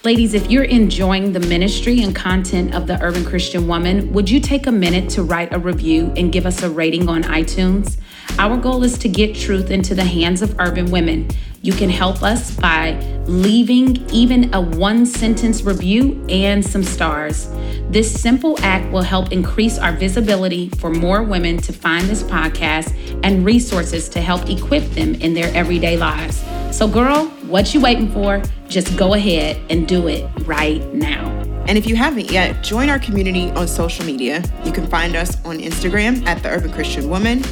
Ladies, 0.05 0.35
if 0.35 0.51
you're 0.51 0.65
enjoying 0.65 1.33
the 1.33 1.39
ministry 1.41 2.03
and 2.03 2.13
content 2.15 2.75
of 2.75 2.89
the 2.89 3.01
Urban 3.01 3.25
Christian 3.25 3.69
Woman, 3.69 4.13
would 4.13 4.29
you 4.29 4.41
take 4.41 4.67
a 4.67 4.73
minute 4.73 5.09
to 5.11 5.23
write 5.23 5.55
a 5.55 5.59
review 5.61 6.13
and 6.17 6.33
give 6.33 6.45
us 6.45 6.61
a 6.65 6.69
rating 6.71 7.09
on 7.09 7.23
iTunes? 7.23 7.99
Our 8.39 8.57
goal 8.57 8.83
is 8.83 8.99
to 8.99 9.09
get 9.09 9.37
truth 9.37 9.71
into 9.71 9.95
the 9.95 10.05
hands 10.05 10.43
of 10.43 10.59
urban 10.59 10.91
women. 10.91 11.29
You 11.63 11.73
can 11.73 11.91
help 11.91 12.23
us 12.23 12.51
by 12.57 12.95
leaving 13.27 14.09
even 14.11 14.53
a 14.53 14.61
one 14.61 15.07
sentence 15.07 15.63
review 15.63 16.25
and 16.29 16.65
some 16.65 16.83
stars. 16.83 17.49
This 17.89 18.21
simple 18.21 18.59
act 18.61 18.91
will 18.93 19.03
help 19.03 19.31
increase 19.31 19.79
our 19.79 19.93
visibility 19.93 20.71
for 20.71 20.91
more 20.91 21.23
women 21.23 21.59
to 21.59 21.73
find 21.73 22.09
this 22.09 22.25
podcast 22.25 22.93
and 23.23 23.45
resources 23.45 24.09
to 24.09 24.21
help 24.21 24.49
equip 24.49 24.83
them 24.91 25.15
in 25.17 25.35
their 25.35 25.55
everyday 25.55 25.97
lives. 25.97 26.43
So, 26.73 26.89
girl, 26.89 27.27
what 27.47 27.73
you 27.75 27.81
waiting 27.81 28.11
for? 28.11 28.43
Just 28.69 28.97
go 28.97 29.15
ahead 29.15 29.61
and 29.71 29.87
do 29.87 30.09
it 30.09 30.29
right 30.47 30.83
now. 30.93 31.29
And 31.69 31.79
if 31.79 31.87
you 31.87 31.95
haven't 31.95 32.31
yet, 32.31 32.65
join 32.65 32.89
our 32.89 32.99
community 32.99 33.51
on 33.53 33.69
social 33.69 34.05
media. 34.05 34.43
You 34.65 34.73
can 34.73 34.87
find 34.89 35.15
us 35.15 35.43
on 35.45 35.59
Instagram 35.59 36.27
at 36.27 36.43
The 36.43 36.49
Urban 36.51 36.73
Christian 36.73 37.09
Woman, 37.09 37.45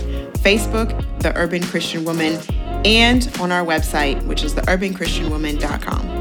Facebook, 0.42 1.20
The 1.20 1.36
Urban 1.36 1.62
Christian 1.62 2.04
Woman, 2.04 2.40
and 2.84 3.30
on 3.40 3.52
our 3.52 3.64
website, 3.64 4.24
which 4.26 4.42
is 4.42 4.54
theurbanchristianwoman.com. 4.54 6.20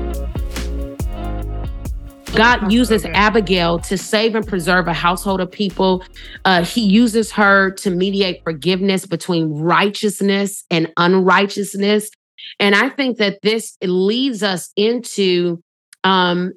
God 2.35 2.71
uses 2.71 3.05
Abigail 3.05 3.79
to 3.79 3.97
save 3.97 4.35
and 4.35 4.45
preserve 4.45 4.87
a 4.87 4.93
household 4.93 5.41
of 5.41 5.51
people. 5.51 6.03
Uh, 6.45 6.63
he 6.63 6.81
uses 6.81 7.31
her 7.31 7.71
to 7.71 7.89
mediate 7.89 8.43
forgiveness 8.43 9.05
between 9.05 9.49
righteousness 9.49 10.63
and 10.69 10.91
unrighteousness. 10.97 12.11
And 12.59 12.75
I 12.75 12.89
think 12.89 13.17
that 13.17 13.41
this 13.41 13.77
leads 13.81 14.43
us 14.43 14.71
into 14.75 15.63
um, 16.03 16.53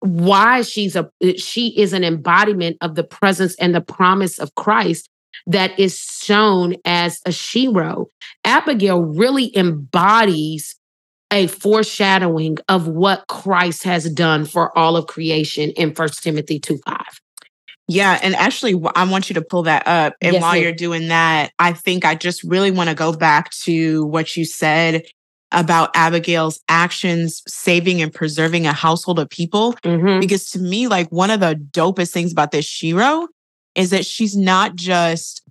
why 0.00 0.62
she's 0.62 0.96
a 0.96 1.08
she 1.36 1.68
is 1.78 1.92
an 1.92 2.02
embodiment 2.02 2.76
of 2.80 2.96
the 2.96 3.04
presence 3.04 3.54
and 3.56 3.74
the 3.74 3.80
promise 3.80 4.40
of 4.40 4.54
Christ 4.56 5.08
that 5.46 5.78
is 5.78 5.98
shown 5.98 6.76
as 6.84 7.20
a 7.26 7.30
shero. 7.30 8.06
Abigail 8.44 9.02
really 9.02 9.56
embodies 9.56 10.74
a 11.32 11.46
foreshadowing 11.46 12.58
of 12.68 12.86
what 12.86 13.26
Christ 13.26 13.84
has 13.84 14.10
done 14.12 14.44
for 14.44 14.76
all 14.76 14.96
of 14.96 15.06
creation 15.06 15.70
in 15.70 15.94
First 15.94 16.22
Timothy 16.22 16.60
2 16.60 16.78
5. 16.86 16.96
Yeah, 17.88 18.18
and 18.22 18.34
actually, 18.36 18.80
I 18.94 19.04
want 19.04 19.28
you 19.28 19.34
to 19.34 19.42
pull 19.42 19.64
that 19.64 19.86
up. 19.86 20.14
And 20.20 20.34
Yes, 20.34 20.42
while 20.42 20.56
you're 20.56 20.72
doing 20.72 21.08
that, 21.08 21.52
I 21.58 21.72
think 21.72 22.04
I 22.04 22.14
just 22.14 22.42
really 22.44 22.70
want 22.70 22.90
to 22.90 22.94
go 22.94 23.12
back 23.12 23.50
to 23.62 24.06
what 24.06 24.36
you 24.36 24.44
said 24.44 25.02
about 25.50 25.90
Abigail's 25.94 26.60
actions 26.68 27.42
saving 27.46 28.00
and 28.00 28.12
preserving 28.12 28.66
a 28.66 28.72
household 28.72 29.18
of 29.18 29.28
people. 29.28 29.74
Mhm. 29.84 30.20
Because 30.20 30.50
to 30.50 30.58
me, 30.58 30.88
like 30.88 31.10
one 31.10 31.30
of 31.30 31.40
the 31.40 31.54
dopest 31.72 32.10
things 32.10 32.32
about 32.32 32.52
this 32.52 32.66
shero 32.66 33.26
is 33.74 33.90
that 33.90 34.04
she's 34.06 34.36
not 34.36 34.74
just 34.74 35.42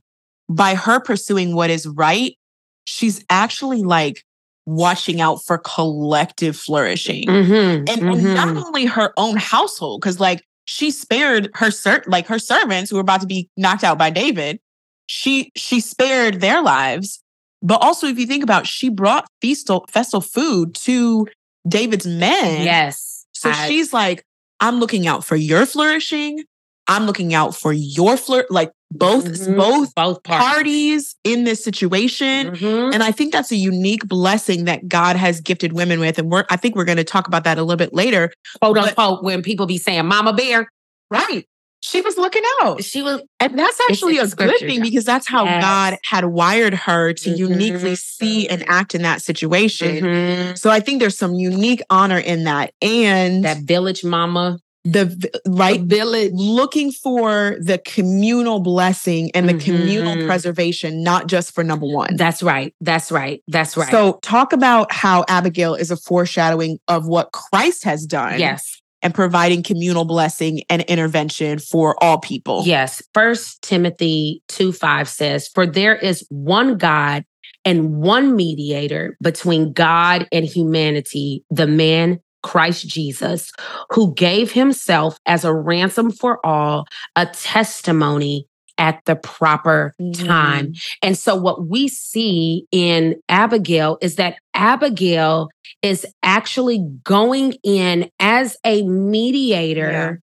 by 0.49 0.75
her 0.75 0.99
pursuing 0.99 1.55
what 1.55 1.69
is 1.69 1.87
right, 1.87 2.37
she's 2.85 3.23
actually 3.29 3.83
like 3.83 4.23
watching 4.65 5.19
out 5.21 5.37
for 5.43 5.57
collective 5.57 6.55
flourishing 6.55 7.25
Mhm. 7.27 7.89
and, 7.89 7.89
and 7.89 8.23
not 8.35 8.47
Mhm. 8.49 8.63
only 8.65 8.85
her 8.85 9.11
own 9.17 9.37
household 9.37 10.01
because 10.01 10.19
like 10.19 10.43
she 10.65 10.91
spared 10.91 11.49
her 11.55 11.71
ser- 11.71 12.03
like 12.07 12.27
her 12.27 12.37
servants 12.37 12.89
who 12.91 12.97
were 12.97 13.01
about 13.01 13.21
to 13.21 13.27
be 13.27 13.49
knocked 13.57 13.83
out 13.83 13.97
by 13.97 14.11
david 14.11 14.59
she 15.07 15.51
she 15.55 15.79
spared 15.79 16.41
their 16.41 16.61
lives 16.61 17.21
but 17.63 17.81
also 17.81 18.05
if 18.07 18.19
you 18.19 18.27
think 18.27 18.43
about 18.43 18.67
she 18.67 18.87
brought 18.87 19.25
festal 19.41 19.85
festal 19.89 20.21
food 20.21 20.75
to 20.75 21.27
david's 21.67 22.05
men 22.05 22.63
Yes. 22.63 23.25
so 23.33 23.49
I- 23.49 23.67
she's 23.67 23.91
like 23.91 24.23
i'm 24.59 24.79
looking 24.79 25.07
out 25.07 25.25
for 25.25 25.35
your 25.35 25.65
flourishing 25.65 26.43
i'm 26.91 27.05
looking 27.05 27.33
out 27.33 27.55
for 27.55 27.71
your 27.73 28.17
flirt 28.17 28.49
like 28.51 28.71
both 28.93 29.25
Mhm. 29.25 29.55
both 29.57 29.95
both 29.95 30.21
parties. 30.23 30.45
parties 30.53 31.15
in 31.23 31.45
this 31.45 31.63
situation 31.63 32.51
Mhm. 32.51 32.93
and 32.93 33.01
I 33.01 33.11
think 33.13 33.31
that's 33.31 33.49
a 33.51 33.55
unique 33.55 34.05
blessing 34.05 34.65
that 34.65 34.87
God 34.89 35.15
has 35.15 35.39
gifted 35.39 35.71
women 35.71 36.01
with. 36.01 36.19
And 36.19 36.29
we're, 36.29 36.43
I 36.49 36.57
think 36.57 36.75
we're 36.75 36.83
going 36.83 36.97
to 36.97 37.05
talk 37.05 37.25
about 37.25 37.45
that 37.45 37.57
a 37.57 37.63
little 37.63 37.77
bit 37.77 37.93
later. 37.93 38.33
Quote 38.61 38.75
but- 38.75 38.89
unquote, 38.89 39.23
when 39.23 39.41
people 39.43 39.65
be 39.65 39.77
saying 39.77 40.05
Mama 40.05 40.33
Bear, 40.33 40.67
Right. 41.09 41.45
She 41.83 41.99
was 42.01 42.15
looking 42.17 42.43
out. 42.61 42.83
she 42.83 43.01
was 43.01 43.21
And 43.39 43.57
that's 43.57 43.79
actually 43.89 44.17
a 44.19 44.27
good 44.27 44.59
thing 44.59 44.81
because 44.81 45.03
that's 45.05 45.27
how 45.27 45.45
Yes. 45.45 45.63
God 45.63 45.97
had 46.03 46.25
wired 46.25 46.73
her 46.75 47.13
to 47.13 47.29
uniquely 47.31 47.93
Mhm. 47.93 47.97
see 47.97 48.47
and 48.49 48.63
act 48.67 48.93
in 48.93 49.01
that 49.03 49.21
situation. 49.21 50.03
Mhm. 50.03 50.57
So 50.59 50.69
I 50.69 50.79
think 50.81 50.99
there's 50.99 51.17
some 51.17 51.33
unique 51.33 51.81
honor 51.89 52.19
in 52.19 52.43
that. 52.43 52.71
And 52.81 53.43
that 53.45 53.59
village 53.59 54.03
mama. 54.03 54.59
The 54.83 55.29
right 55.47 55.81
village. 55.81 56.31
looking 56.33 56.91
for 56.91 57.55
the 57.61 57.77
communal 57.85 58.59
blessing 58.59 59.29
and 59.35 59.47
the 59.47 59.53
communal 59.53 60.15
Mhm. 60.15 60.25
preservation, 60.25 61.03
not 61.03 61.27
just 61.27 61.53
for 61.53 61.63
number 61.63 61.85
one. 61.85 62.15
That's 62.15 62.41
right. 62.41 62.73
That's 62.81 63.11
right. 63.11 63.41
That's 63.47 63.77
right. 63.77 63.91
So 63.91 64.19
talk 64.23 64.53
about 64.53 64.91
how 64.91 65.23
Abigail 65.27 65.75
is 65.75 65.91
a 65.91 65.97
foreshadowing 65.97 66.79
of 66.87 67.05
what 67.07 67.31
Christ 67.31 67.83
has 67.83 68.05
done. 68.05 68.39
yes. 68.39 68.63
and 69.03 69.15
providing 69.15 69.63
communal 69.63 70.05
blessing 70.05 70.61
and 70.69 70.83
intervention 70.83 71.57
for 71.57 71.95
all 72.03 72.19
people. 72.19 72.61
Yes. 72.67 73.01
First 73.15 73.59
Timothy 73.63 74.43
2 74.47 74.71
5 74.71 75.09
says, 75.09 75.47
For 75.47 75.65
there 75.65 75.95
is 75.95 76.23
one 76.29 76.77
God 76.77 77.23
and 77.65 77.95
one 77.95 78.35
mediator 78.35 79.17
between 79.19 79.73
God 79.73 80.27
and 80.31 80.45
humanity, 80.45 81.43
the 81.49 81.65
man 81.65 82.19
Christ 82.43 82.87
Jesus, 82.87 83.51
who 83.91 84.13
gave 84.13 84.51
himself 84.51 85.17
as 85.25 85.45
a 85.45 85.53
ransom 85.53 86.11
for 86.11 86.45
all, 86.45 86.85
a 87.15 87.25
testimony 87.25 88.47
at 88.77 88.99
the 89.05 89.15
proper 89.15 89.93
time. 90.15 90.67
Mm-hmm. 90.67 91.07
And 91.07 91.17
so, 91.17 91.35
what 91.35 91.67
we 91.67 91.87
see 91.87 92.65
in 92.71 93.21
Abigail 93.29 93.97
is 94.01 94.15
that 94.15 94.37
Abigail 94.53 95.49
is 95.81 96.05
actually 96.23 96.79
going 97.03 97.53
in 97.63 98.09
as 98.19 98.57
a 98.65 98.83
mediator, 98.83 100.21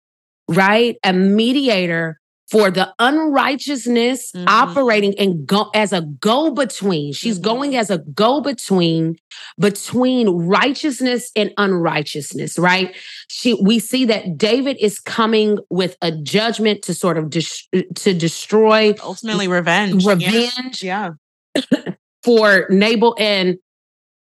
right? 0.47 0.97
A 1.03 1.13
mediator 1.13 2.20
for 2.51 2.69
the 2.69 2.93
unrighteousness 2.99 4.31
Mhm. 4.35 4.43
operating 4.47 5.17
and 5.17 5.47
go 5.47 5.69
as 5.73 5.93
a 5.93 6.01
go 6.01 6.51
between. 6.51 7.13
She's 7.13 7.39
Mhm. 7.39 7.43
going 7.43 7.75
as 7.77 7.89
a 7.89 7.99
go 7.99 8.41
between 8.41 9.15
between 9.57 10.27
righteousness 10.27 11.31
and 11.35 11.51
unrighteousness, 11.57 12.59
right? 12.59 12.93
She 13.29 13.53
we 13.53 13.79
see 13.79 14.05
that 14.05 14.37
David 14.37 14.77
is 14.79 14.99
coming 14.99 15.57
with 15.69 15.95
a 16.01 16.11
judgment 16.11 16.81
to 16.83 16.93
sort 16.93 17.17
of 17.17 17.29
dis- 17.29 17.67
to 17.95 18.13
destroy 18.13 18.93
Ultimately, 19.01 19.47
revenge. 19.47 20.05
revenge 20.05 20.83
Yeah. 20.83 21.11
for 22.23 22.67
Nabal 22.69 23.15
and 23.17 23.57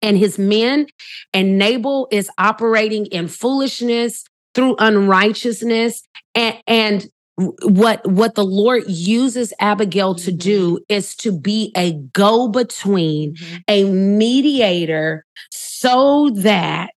and 0.03 0.17
his 0.17 0.39
men 0.39 0.87
and 1.33 1.57
Nabal 1.57 2.07
is 2.11 2.29
operating 2.37 3.05
in 3.07 3.27
foolishness 3.27 4.23
through 4.55 4.75
unrighteousness 4.79 6.03
and 6.35 6.55
and 6.67 7.07
what 7.37 8.05
what 8.09 8.35
the 8.35 8.43
Lord 8.45 8.83
uses 8.87 9.53
Abigail 9.59 10.15
to 10.15 10.31
do 10.31 10.79
is 10.89 11.15
to 11.17 11.31
be 11.31 11.71
a 11.75 11.93
go 12.13 12.47
between 12.47 13.35
Mhm. 13.35 13.63
a 13.67 13.83
mediator 13.85 15.25
so 15.51 16.29
that 16.35 16.91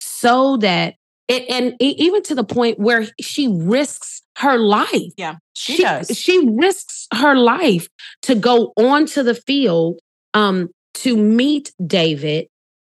so 0.00 0.56
that 0.58 0.94
it, 1.28 1.44
and 1.48 1.74
even 1.80 2.22
to 2.24 2.34
the 2.34 2.44
point 2.44 2.78
where 2.78 3.06
she 3.20 3.48
risks 3.48 4.22
her 4.38 4.58
life 4.58 5.12
Yeah. 5.16 5.36
She, 5.54 5.76
she, 5.76 5.82
does. 5.82 6.08
she 6.18 6.48
risks 6.50 7.06
her 7.14 7.34
life 7.36 7.88
to 8.22 8.34
go 8.34 8.72
onto 8.76 9.22
the 9.22 9.34
field 9.34 10.00
um, 10.34 10.68
to 10.94 11.16
meet 11.16 11.72
David 11.86 12.48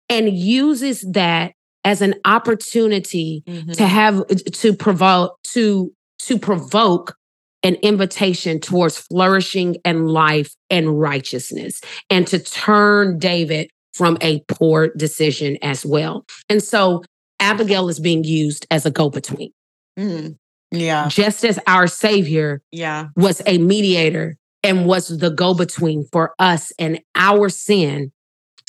and 0.08 0.28
uses 0.36 1.00
that 1.12 1.52
as 1.84 2.02
an 2.02 2.14
opportunity 2.24 3.42
Mhm. 3.48 3.74
to 3.76 3.86
have 3.86 4.22
to 4.52 4.74
provoke 4.74 5.36
to 5.54 5.92
to 6.26 6.38
provoke 6.38 7.14
an 7.62 7.74
invitation 7.76 8.58
towards 8.58 8.98
flourishing 8.98 9.76
and 9.84 10.08
life 10.10 10.54
and 10.70 10.98
righteousness 10.98 11.80
and 12.08 12.26
to 12.26 12.38
turn 12.38 13.18
David 13.18 13.70
from 13.92 14.16
a 14.22 14.40
poor 14.48 14.88
decision 14.96 15.58
as 15.62 15.84
well. 15.84 16.24
And 16.48 16.62
so 16.62 17.02
Abigail 17.38 17.88
is 17.88 18.00
being 18.00 18.24
used 18.24 18.66
as 18.70 18.86
a 18.86 18.90
go-between. 18.90 19.50
Mhm. 19.98 20.36
Yeah. 20.70 21.08
Just 21.08 21.44
as 21.44 21.58
our 21.66 21.86
savior 21.86 22.62
Yeah. 22.72 23.08
was 23.16 23.42
a 23.46 23.58
mediator 23.58 24.36
and 24.62 24.86
was 24.86 25.08
the 25.08 25.30
go 25.30 25.52
between 25.52 26.06
for 26.12 26.34
us 26.38 26.72
and 26.78 27.00
our 27.14 27.48
sin 27.48 28.12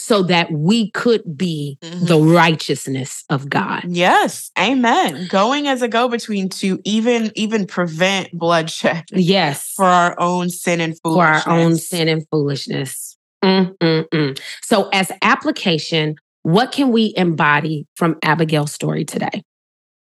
so 0.02 0.24
that 0.24 0.52
we 0.52 0.90
could 0.92 1.38
be 1.38 1.78
Mhm. 1.84 2.08
the 2.08 2.20
righteousness 2.20 3.24
of 3.30 3.50
God. 3.50 3.84
Yes, 3.88 4.50
amen. 4.58 5.28
Going 5.30 5.68
as 5.68 5.82
a 5.82 5.88
go 5.88 6.08
between 6.10 6.50
to 6.50 6.80
even 6.84 7.32
even 7.36 7.68
prevent 7.68 8.32
bloodshed 8.34 9.04
Yes. 9.12 9.72
for 9.76 9.86
our 9.86 10.20
own 10.20 10.50
sin 10.50 10.82
and 10.82 10.94
for 11.04 11.14
foolishness. 11.14 11.48
our 11.48 11.54
own 11.60 11.78
sin 11.78 12.08
and 12.08 12.26
foolishness. 12.30 13.18
Mm, 13.44 13.76
mm, 13.78 14.10
mm. 14.10 14.40
So, 14.64 14.90
as 14.90 15.12
application, 15.22 16.16
what 16.44 16.72
can 16.72 16.92
we 16.92 17.14
embody 17.16 17.86
from 17.96 18.18
Abigail's 18.24 18.72
story 18.72 19.06
today? 19.06 19.44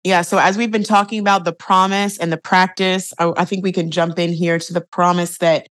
Yeah. 0.05 0.23
So 0.23 0.39
as 0.39 0.57
we've 0.57 0.71
been 0.71 0.83
talking 0.85 1.19
about 1.21 1.45
the 1.45 1.53
promise 1.53 2.17
and 2.17 2.33
the 2.33 2.39
practice, 2.39 3.13
I, 3.19 3.33
I 3.37 3.45
think 3.45 3.63
we 3.65 3.73
can 3.73 3.91
jump 3.91 4.19
in 4.19 4.33
here 4.33 4.59
to 4.59 4.73
the 4.73 4.81
promise 4.81 5.39
that 5.39 5.67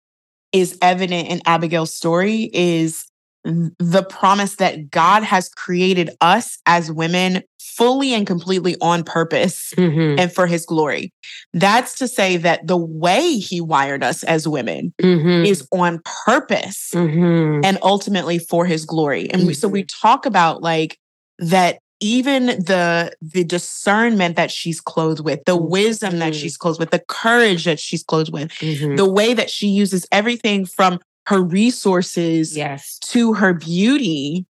is 0.53 0.77
evident 0.83 1.29
in 1.29 1.41
Abigail's 1.47 1.95
story 1.95 2.51
is 2.53 3.07
the 3.45 4.07
promise 4.09 4.57
that 4.57 4.91
God 4.91 5.23
has 5.23 5.49
created 5.49 6.11
us 6.21 6.59
as 6.67 6.91
women 6.93 7.43
fully 7.61 8.13
and 8.13 8.27
completely 8.27 8.77
on 8.81 9.05
purpose 9.05 9.73
Mhm, 9.77 10.19
and 10.19 10.33
for 10.33 10.47
his 10.47 10.67
glory. 10.67 11.13
That's 11.53 11.95
to 11.99 12.09
say 12.09 12.37
that 12.39 12.67
the 12.67 12.77
way 12.77 13.35
he 13.37 13.61
wired 13.61 14.03
us 14.03 14.25
as 14.25 14.49
women 14.49 14.93
mhm, 15.01 15.47
is 15.47 15.67
on 15.73 16.01
purpose 16.27 16.91
mhm. 16.93 17.65
and 17.65 17.79
ultimately 17.83 18.39
for 18.39 18.67
his 18.67 18.85
glory. 18.85 19.31
And 19.31 19.47
we, 19.47 19.55
so 19.55 19.69
we 19.69 19.85
talk 19.85 20.27
about 20.27 20.63
like 20.63 20.99
that 21.39 21.79
even 22.01 22.47
the 22.47 23.13
the 23.23 23.45
discernment 23.45 24.37
that 24.37 24.51
she's 24.51 24.81
clothed 24.81 25.21
with, 25.25 25.45
the 25.47 25.57
wisdom 25.57 26.19
that 26.19 26.33
Mhm. 26.33 26.41
she's 26.41 26.57
clothed 26.57 26.79
with, 26.81 26.91
the 26.91 27.03
courage 27.09 27.65
that 27.65 27.81
she's 27.81 28.03
clothed 28.03 28.33
with, 28.33 28.51
Mhm. 28.61 28.97
the 28.97 29.09
way 29.09 29.35
that 29.35 29.51
she 29.51 29.69
uses 29.69 30.07
everything 30.13 30.65
from 30.65 30.99
her 31.29 31.43
resources 31.43 32.57
Yes. 32.57 32.99
to 33.01 33.35
her 33.35 33.53
beauty. 33.53 34.47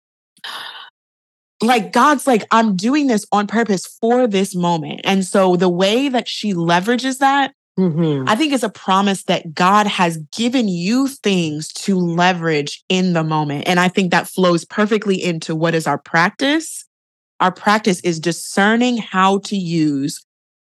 Like 1.62 1.94
God's 1.94 2.28
like, 2.28 2.46
I'm 2.52 2.76
doing 2.76 3.08
this 3.08 3.26
on 3.32 3.48
purpose 3.48 3.88
for 4.02 4.28
this 4.28 4.54
moment. 4.54 5.02
And 5.06 5.26
so 5.26 5.56
the 5.56 5.70
way 5.70 6.10
that 6.10 6.28
she 6.28 6.54
leverages 6.54 7.20
that 7.20 7.54
Mhm. 7.80 8.24
I 8.28 8.36
think 8.36 8.54
is 8.54 8.64
a 8.64 8.70
promise 8.70 9.24
that 9.24 9.54
God 9.54 9.88
has 9.88 10.18
given 10.36 10.68
you 10.68 11.08
things 11.08 11.70
to 11.74 11.98
leverage 11.98 12.84
in 12.90 13.14
the 13.14 13.24
moment. 13.24 13.68
And 13.68 13.80
I 13.80 13.88
think 13.88 14.12
that 14.12 14.28
flows 14.30 14.66
perfectly 14.66 15.22
into 15.22 15.56
what 15.56 15.76
is 15.76 15.88
our 15.88 15.98
practice. 15.98 16.86
Our 17.40 17.52
practice 17.52 18.00
is 18.02 18.20
discerning 18.20 18.98
how 18.98 19.40
to 19.40 19.56
use 19.58 20.26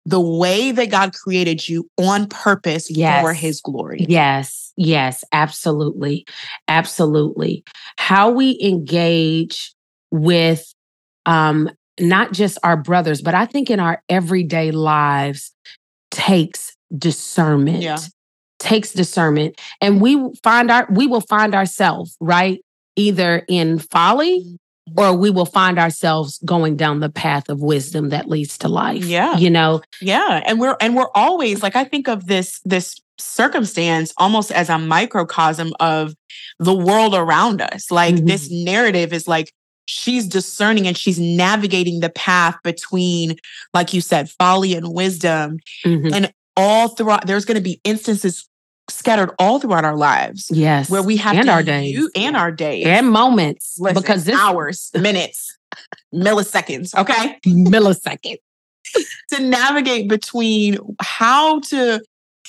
the 0.07 0.21
way 0.21 0.71
that 0.71 0.91
God 0.91 1.13
created 1.13 1.69
you 1.69 1.91
on 1.99 2.29
purpose 2.29 2.89
for 2.89 3.33
his 3.35 3.61
glory. 3.61 4.07
Yes, 4.09 4.73
yes, 4.77 5.25
absolutely. 5.33 6.25
Absolutely. 6.69 7.65
How 7.99 8.31
we 8.31 8.59
engage 8.63 9.75
with 10.13 10.73
um 11.27 11.69
not 11.99 12.33
just 12.33 12.59
our 12.63 12.77
brothers, 12.77 13.21
but 13.21 13.35
I 13.35 13.47
think 13.47 13.69
in 13.69 13.81
our 13.81 14.03
everyday 14.09 14.71
lives 14.71 15.53
takes 16.11 16.77
discernment. 16.97 17.83
Yeah. 17.83 17.99
Takes 18.59 18.93
discernment. 18.93 19.61
And 19.81 20.01
we 20.01 20.33
find 20.43 20.71
our 20.71 20.87
we 20.89 21.07
will 21.07 21.21
find 21.21 21.55
ourselves, 21.55 22.17
right? 22.21 22.61
Either 22.95 23.45
in 23.49 23.81
folly 23.81 24.59
or 24.97 25.15
we 25.15 25.31
will 25.31 25.47
find 25.47 25.79
ourselves 25.79 26.39
going 26.45 26.77
down 26.77 27.01
the 27.01 27.09
path 27.09 27.49
of 27.49 27.61
wisdom 27.61 28.11
that 28.11 28.29
leads 28.29 28.59
to 28.59 28.69
life. 28.69 29.05
Yeah. 29.05 29.37
You 29.37 29.51
know, 29.51 29.83
Yeah, 30.01 30.43
and 30.47 30.61
we're 30.61 30.77
and 30.81 30.95
we're 30.95 31.11
always 31.15 31.63
like 31.63 31.77
I 31.77 31.85
think 31.85 32.09
of 32.09 32.27
this 32.27 32.61
this 32.65 33.01
circumstance 33.19 34.13
almost 34.19 34.53
as 34.53 34.69
a 34.69 34.79
microcosm 34.79 35.73
of 35.81 36.15
the 36.59 36.75
world 36.75 37.15
around 37.15 37.63
us. 37.63 37.91
Like 37.91 38.17
this 38.25 38.51
narrative 38.51 39.13
is 39.13 39.27
like 39.27 39.53
she's 39.87 40.27
discerning 40.27 40.87
and 40.87 40.97
she's 40.97 41.19
navigating 41.19 42.01
the 42.01 42.11
path 42.11 42.57
between 42.63 43.37
like 43.73 43.95
you 43.95 44.01
said 44.01 44.29
folly 44.29 44.75
and 44.75 44.93
wisdom 44.93 45.59
mhm. 45.85 46.31
all 46.57 46.89
throughout 46.89 47.27
there's 47.27 47.45
going 47.45 47.57
to 47.57 47.63
be 47.63 47.81
instances 47.85 48.49
scattered 48.89 49.31
all 49.39 49.59
throughout 49.59 49.85
our 49.85 49.97
lives 49.97 50.49
yes. 50.53 50.89
where 50.91 51.03
we 51.03 51.17
have 51.17 51.37
and 51.37 51.47
to 51.47 51.53
our 51.53 51.63
days. 51.63 52.09
and 52.15 52.37
our 52.37 52.51
days 52.53 52.87
and 52.87 53.09
moments 53.11 53.77
Listen, 53.79 54.01
because 54.03 54.25
this 54.25 54.39
hours 54.39 54.91
minutes 54.95 55.57
milliseconds 56.15 56.95
okay 56.95 57.39
milliseconds. 57.47 58.37
to 59.33 59.43
navigate 59.43 60.09
between 60.09 60.79
how 61.01 61.61
to 61.61 62.01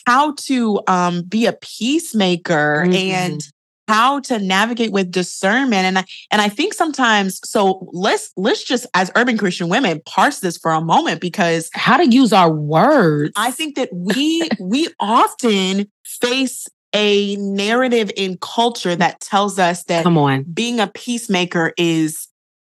how 0.05 0.33
to 0.35 0.79
um, 0.87 1.23
be 1.23 1.45
a 1.47 1.53
peacemaker 1.53 2.85
Mhm. 2.87 2.95
and 2.95 3.41
how 3.87 4.19
to 4.19 4.37
navigate 4.37 4.91
with 4.91 5.11
discernment 5.11 5.85
and 5.85 5.97
I, 5.99 6.03
and 6.29 6.41
I 6.41 6.49
think 6.49 6.73
sometimes 6.73 7.39
so 7.43 7.87
let's 7.93 8.31
let's 8.37 8.63
just 8.63 8.85
as 8.93 9.09
urban 9.15 9.37
Christian 9.37 9.69
women 9.69 10.01
parse 10.05 10.39
this 10.39 10.57
for 10.57 10.71
a 10.71 10.81
moment 10.81 11.21
because 11.21 11.69
How 11.73 11.97
to 11.97 12.05
use 12.05 12.31
our 12.33 12.51
words. 12.51 13.31
I 13.37 13.51
think 13.51 13.75
that 13.75 13.89
we 13.93 14.47
we 14.59 14.89
often 14.99 15.89
face 16.21 16.67
a 16.93 17.35
narrative 17.35 18.09
in 18.15 18.37
culture 18.41 18.95
that 18.95 19.19
tells 19.19 19.59
us 19.59 19.83
that 19.85 20.03
Come 20.03 20.17
on. 20.17 20.43
being 20.43 20.79
a 20.79 20.87
peacemaker 20.87 21.73
is 21.77 22.27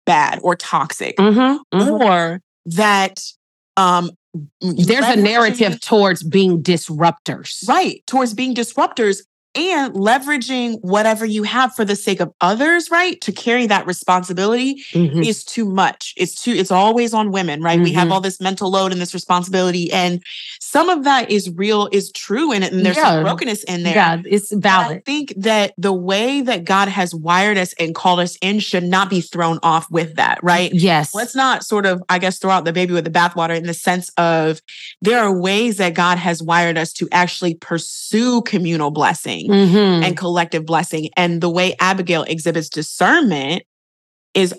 bad 0.06 0.40
or 0.44 0.56
toxic 0.56 1.18
Mm-hmm, 1.18 1.78
mhm. 1.80 2.00
or 2.02 2.42
that 2.68 3.20
um 3.78 4.12
There's 4.62 5.06
a 5.06 5.16
narrative 5.16 5.80
towards 5.82 6.24
being 6.24 6.62
disruptors. 6.62 7.68
right 7.68 8.02
towards 8.08 8.34
being 8.34 8.54
disruptors 8.54 9.22
and 9.56 9.94
leveraging 9.94 10.80
whatever 10.82 11.26
you 11.26 11.44
have 11.44 11.76
for 11.76 11.86
the 11.86 11.96
sake 11.96 12.20
of 12.20 12.32
others 12.42 12.90
right 12.90 13.20
to 13.22 13.32
carry 13.32 13.68
that 13.68 13.86
responsibility 13.86 14.84
Mhm. 14.94 15.26
is 15.26 15.44
too 15.44 15.66
much 15.66 16.14
it's 16.18 16.42
too 16.42 16.52
it's 16.52 16.72
always 16.72 17.14
on 17.14 17.32
women 17.32 17.62
right 17.62 17.80
we 17.80 17.92
have 17.94 18.08
Mhm. 18.08 18.12
all 18.12 18.22
this 18.22 18.40
mental 18.42 18.72
load 18.72 18.92
and 18.92 19.00
this 19.02 19.14
responsibility 19.14 19.92
and 19.92 20.22
some 20.60 20.90
of 20.90 21.04
that 21.04 21.30
is 21.30 21.50
real 21.52 21.88
is 21.92 22.12
true 22.12 22.52
in 22.52 22.64
it 22.64 22.74
and 22.74 22.86
there's 22.86 22.98
Yeah. 22.98 23.04
some 23.16 23.24
brokenness 23.24 23.64
in 23.66 23.84
there 23.84 23.94
Yeah, 23.96 24.18
it's 24.26 24.54
But 24.54 24.66
I 24.66 25.02
think 25.06 25.34
that 25.38 25.74
the 25.78 25.94
way 25.94 26.42
that 26.42 26.64
God 26.64 26.88
has 26.88 27.14
wired 27.14 27.58
us 27.58 27.74
and 27.80 27.94
called 27.94 28.20
us 28.20 28.38
in 28.42 28.60
should 28.60 28.84
not 28.84 29.10
be 29.10 29.22
thrown 29.22 29.60
off 29.62 29.86
with 29.92 30.16
that, 30.16 30.40
right? 30.44 30.72
Yes. 30.74 31.14
Let's 31.14 31.36
not 31.36 31.64
sort 31.64 31.86
of, 31.86 32.02
I 32.10 32.18
guess, 32.18 32.40
throw 32.40 32.52
out 32.52 32.66
the 32.66 32.74
baby 32.74 32.94
with 32.94 33.04
the 33.04 33.12
bathwater 33.12 33.56
in 33.56 33.66
the 33.68 33.74
sense 33.74 34.10
of 34.18 34.62
there 35.02 35.20
are 35.20 35.38
ways 35.38 35.78
that 35.78 35.94
God 35.94 36.18
has 36.18 36.42
wired 36.42 36.78
us 36.78 36.92
to 36.94 37.08
actually 37.12 37.56
pursue 37.56 38.42
communal 38.44 38.90
blessing 38.92 39.43
Mhm. 39.50 40.04
and 40.04 40.18
collective 40.18 40.66
blessing. 40.66 41.10
And 41.18 41.42
the 41.42 41.50
way 41.50 41.76
Abigail 41.80 42.24
exhibits 42.24 42.70
discernment 42.70 43.64
is 44.34 44.54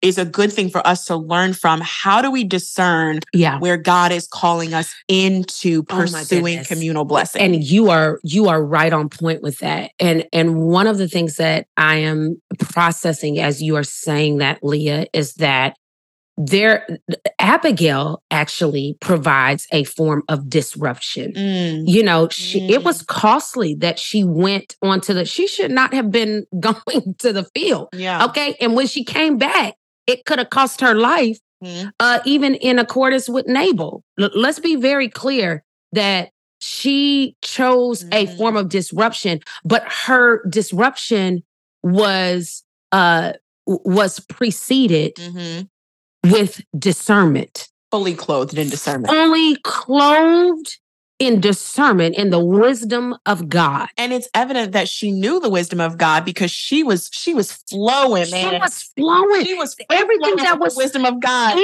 is 0.00 0.16
a 0.16 0.24
good 0.24 0.52
thing 0.52 0.70
for 0.70 0.86
us 0.86 1.04
to 1.06 1.16
learn 1.16 1.52
from. 1.52 1.80
How 1.82 2.22
do 2.22 2.30
we 2.30 2.44
discern 2.44 3.20
yeah. 3.32 3.58
where 3.58 3.76
God 3.76 4.12
is 4.12 4.28
calling 4.28 4.72
us 4.72 4.94
into 5.08 5.84
Oh 5.90 5.96
pursuing 5.96 6.44
goodness. 6.44 6.68
communal 6.68 7.04
blessing? 7.04 7.42
And 7.42 7.62
you 7.62 7.90
are 7.90 8.20
you 8.22 8.48
are 8.48 8.64
right 8.64 8.92
on 8.92 9.08
point 9.08 9.42
with 9.42 9.58
that. 9.58 9.90
And 9.98 10.26
and 10.32 10.56
one 10.56 10.86
of 10.86 10.98
the 10.98 11.08
things 11.08 11.36
that 11.36 11.66
I 11.76 11.96
am 11.96 12.40
processing 12.58 13.38
as 13.38 13.60
you 13.60 13.76
are 13.76 13.84
saying 13.84 14.38
that, 14.38 14.62
Leah, 14.62 15.06
is 15.12 15.34
that 15.34 15.76
there 16.36 16.86
Abigail 17.48 18.22
actually 18.30 18.96
provides 19.00 19.66
a 19.72 19.84
form 19.84 20.22
of 20.28 20.50
disruption. 20.50 21.32
Mm, 21.32 21.84
You 21.86 22.02
know, 22.02 22.28
she 22.28 22.60
it 22.68 22.84
was 22.84 23.00
costly 23.02 23.74
that 23.76 23.98
she 23.98 24.22
went 24.22 24.76
onto 24.82 25.14
the 25.14 25.24
she 25.24 25.46
should 25.46 25.70
not 25.70 25.94
have 25.94 26.10
been 26.10 26.44
going 26.60 27.14
to 27.20 27.32
the 27.32 27.44
field. 27.54 27.88
yeah. 27.94 28.26
Okay. 28.26 28.54
And 28.60 28.76
when 28.76 28.86
she 28.86 29.02
came 29.02 29.38
back, 29.38 29.74
it 30.06 30.26
could 30.26 30.38
have 30.38 30.50
cost 30.50 30.80
her 30.82 30.94
life, 30.94 31.38
Mhm. 31.64 31.90
uh, 31.98 32.20
even 32.26 32.54
in 32.56 32.78
accordance 32.78 33.28
with 33.30 33.46
Nabal. 33.46 34.02
L- 34.20 34.30
let's 34.34 34.60
be 34.60 34.76
very 34.76 35.08
clear 35.08 35.64
that 35.92 36.28
she 36.60 37.34
chose 37.42 38.02
a 38.12 38.26
Mhm. 38.26 38.36
form 38.36 38.56
of 38.56 38.68
disruption, 38.68 39.40
but 39.64 39.82
her 40.06 40.42
disruption 40.50 41.42
was 41.82 42.62
uh 42.92 43.32
was 43.66 44.20
preceded 44.20 45.14
Mhm. 45.16 45.68
With 46.24 46.62
discernment. 46.78 47.68
Fully 47.90 48.14
clothed 48.14 48.56
in 48.58 48.68
discernment. 48.68 49.12
Fully 49.12 49.56
clothed 49.64 50.78
in 51.18 51.40
discernment 51.40 52.14
in 52.16 52.30
the 52.30 52.38
wisdom 52.38 53.16
of 53.26 53.48
God. 53.48 53.88
And 53.96 54.12
it's 54.12 54.28
evident 54.34 54.72
that 54.72 54.88
she 54.88 55.10
knew 55.10 55.40
the 55.40 55.48
wisdom 55.48 55.80
of 55.80 55.98
God 55.98 56.24
because 56.24 56.50
she 56.50 56.82
was 56.84 57.08
she 57.12 57.34
was 57.34 57.52
flowing, 57.52 58.26
She 58.26 58.32
man. 58.32 58.60
was 58.60 58.82
flowing. 58.96 59.44
She 59.44 59.54
was 59.54 59.74
Everything 59.90 60.20
flowing 60.36 60.36
that 60.44 60.60
was- 60.60 60.76
wisdom 60.76 61.04
of 61.04 61.18
God. 61.20 61.58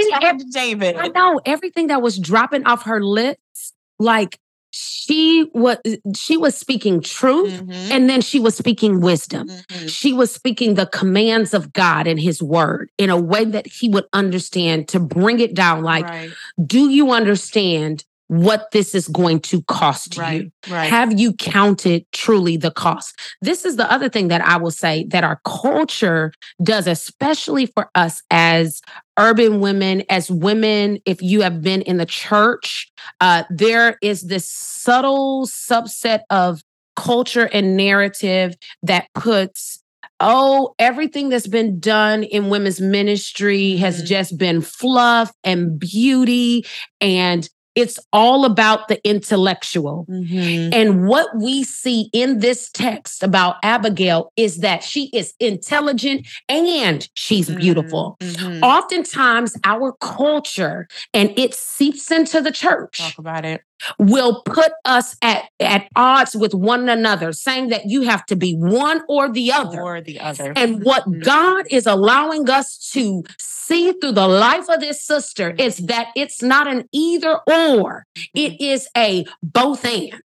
David. 0.50 0.96
I 0.96 1.08
know 1.08 1.40
everything 1.44 1.86
that 1.88 2.02
was 2.02 2.18
dropping 2.18 2.66
off 2.66 2.84
her 2.84 3.02
lips, 3.02 3.72
like 3.98 4.38
she 4.76 5.48
was 5.54 5.76
she 6.16 6.37
was 6.37 6.56
speaking 6.56 7.00
truth 7.00 7.62
Mhm. 7.62 7.90
and 7.92 8.10
then 8.10 8.20
she 8.20 8.40
was 8.40 8.56
speaking 8.56 9.00
wisdom. 9.00 9.48
Mhm. 9.48 9.88
She 9.88 10.12
was 10.12 10.32
speaking 10.34 10.74
the 10.74 10.87
commands 10.87 11.54
of 11.54 11.72
God 11.72 12.08
and 12.08 12.18
his 12.18 12.42
word 12.42 12.90
in 12.98 13.08
a 13.08 13.16
way 13.16 13.44
that 13.44 13.68
he 13.68 13.88
would 13.88 14.06
understand 14.12 14.88
to 14.88 14.98
bring 14.98 15.38
it 15.38 15.54
down. 15.54 15.84
Like, 15.84 16.06
Right. 16.06 16.32
do 16.66 16.88
you 16.90 17.12
understand 17.12 18.04
what 18.28 18.70
this 18.72 18.94
is 18.94 19.06
going 19.08 19.38
to 19.40 19.62
cost 19.64 20.16
Right, 20.16 20.42
you? 20.44 20.50
right. 20.72 20.88
Have 20.88 21.18
you 21.18 21.34
counted 21.34 22.06
truly 22.12 22.56
the 22.56 22.70
cost? 22.70 23.14
This 23.42 23.64
is 23.64 23.76
the 23.76 23.90
other 23.92 24.08
thing 24.08 24.28
that 24.28 24.40
I 24.40 24.56
will 24.56 24.70
say 24.70 25.04
that 25.10 25.24
our 25.24 25.40
culture 25.44 26.32
does, 26.62 26.87
especially 26.87 27.66
for 27.66 27.90
us 27.94 28.22
as 28.30 28.80
urban 29.18 29.60
women, 29.60 30.02
as 30.08 30.30
women, 30.30 30.98
if 31.04 31.20
you 31.22 31.42
have 31.42 31.60
been 31.62 31.82
in 31.82 31.98
the 31.98 32.06
church, 32.06 32.90
uh, 33.20 33.44
there 33.50 33.98
is 34.02 34.22
this 34.22 34.48
subtle 34.48 35.46
subset 35.46 36.20
of 36.30 36.62
culture 36.96 37.48
and 37.52 37.76
narrative 37.76 38.54
that 38.82 39.06
puts 39.14 39.80
oh, 40.20 40.74
everything 40.78 41.28
that's 41.28 41.48
been 41.48 41.80
done 41.80 42.22
in 42.22 42.48
women's 42.48 42.80
ministry 42.80 43.76
has 43.76 44.02
Mhm. 44.02 44.06
just 44.06 44.38
been 44.38 44.60
fluff 44.60 45.32
and 45.42 45.78
beauty. 45.78 46.64
And 47.00 47.48
it's 47.74 47.98
all 48.12 48.44
about 48.44 48.88
the 48.88 49.00
intellectual. 49.08 50.06
Mhm. 50.08 50.72
And 50.72 51.06
what 51.08 51.28
we 51.37 51.64
see 51.64 52.08
in 52.12 52.38
this 52.38 52.70
text 52.72 53.22
about 53.22 53.56
Abigail 53.62 54.32
is 54.37 54.58
that 54.58 54.82
she 54.84 55.10
is 55.12 55.34
intelligent 55.40 56.26
and 56.48 57.08
she's 57.14 57.48
beautiful. 57.50 58.16
Mhm. 58.20 58.62
Oftentimes, 58.62 59.56
our 59.64 59.92
culture, 60.00 60.88
and 61.12 61.32
it 61.38 61.54
seeps 61.54 62.10
into 62.10 62.40
the 62.40 62.52
church, 62.52 62.98
Talk 62.98 63.18
about 63.18 63.44
it. 63.44 63.62
Will 63.98 64.42
put 64.42 64.72
us 64.84 65.16
at, 65.22 65.48
at 65.60 65.88
odds 65.96 66.34
with 66.34 66.54
one 66.54 66.88
another, 66.88 67.32
saying 67.32 67.68
that 67.68 67.86
you 67.86 68.02
have 68.02 68.24
to 68.26 68.36
be 68.36 68.54
one 68.54 69.02
or 69.08 69.30
the 69.30 69.52
other. 69.52 69.80
Or 69.80 70.00
the 70.00 70.20
other. 70.20 70.52
And 70.56 70.82
what 70.84 71.04
Mhm. 71.04 71.24
God 71.24 71.66
is 71.70 71.86
allowing 71.86 72.48
us 72.48 72.78
to 72.92 73.24
see 73.38 73.92
through 73.92 74.12
the 74.12 74.28
life 74.28 74.68
of 74.68 74.80
this 74.80 75.04
sister 75.04 75.54
is 75.58 75.78
that 75.78 76.08
it's 76.16 76.42
not 76.42 76.66
an 76.66 76.88
either 76.92 77.40
or, 77.46 78.06
it 78.34 78.60
is 78.60 78.88
a 78.96 79.24
both 79.42 79.84
and. 79.84 80.20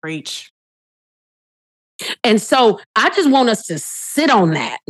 Preach. 0.00 0.50
And 2.24 2.40
so 2.40 2.80
I 2.96 3.10
just 3.10 3.30
want 3.30 3.50
us 3.50 3.66
to 3.66 3.78
sit 3.78 4.30
on 4.30 4.52
that. 4.52 4.80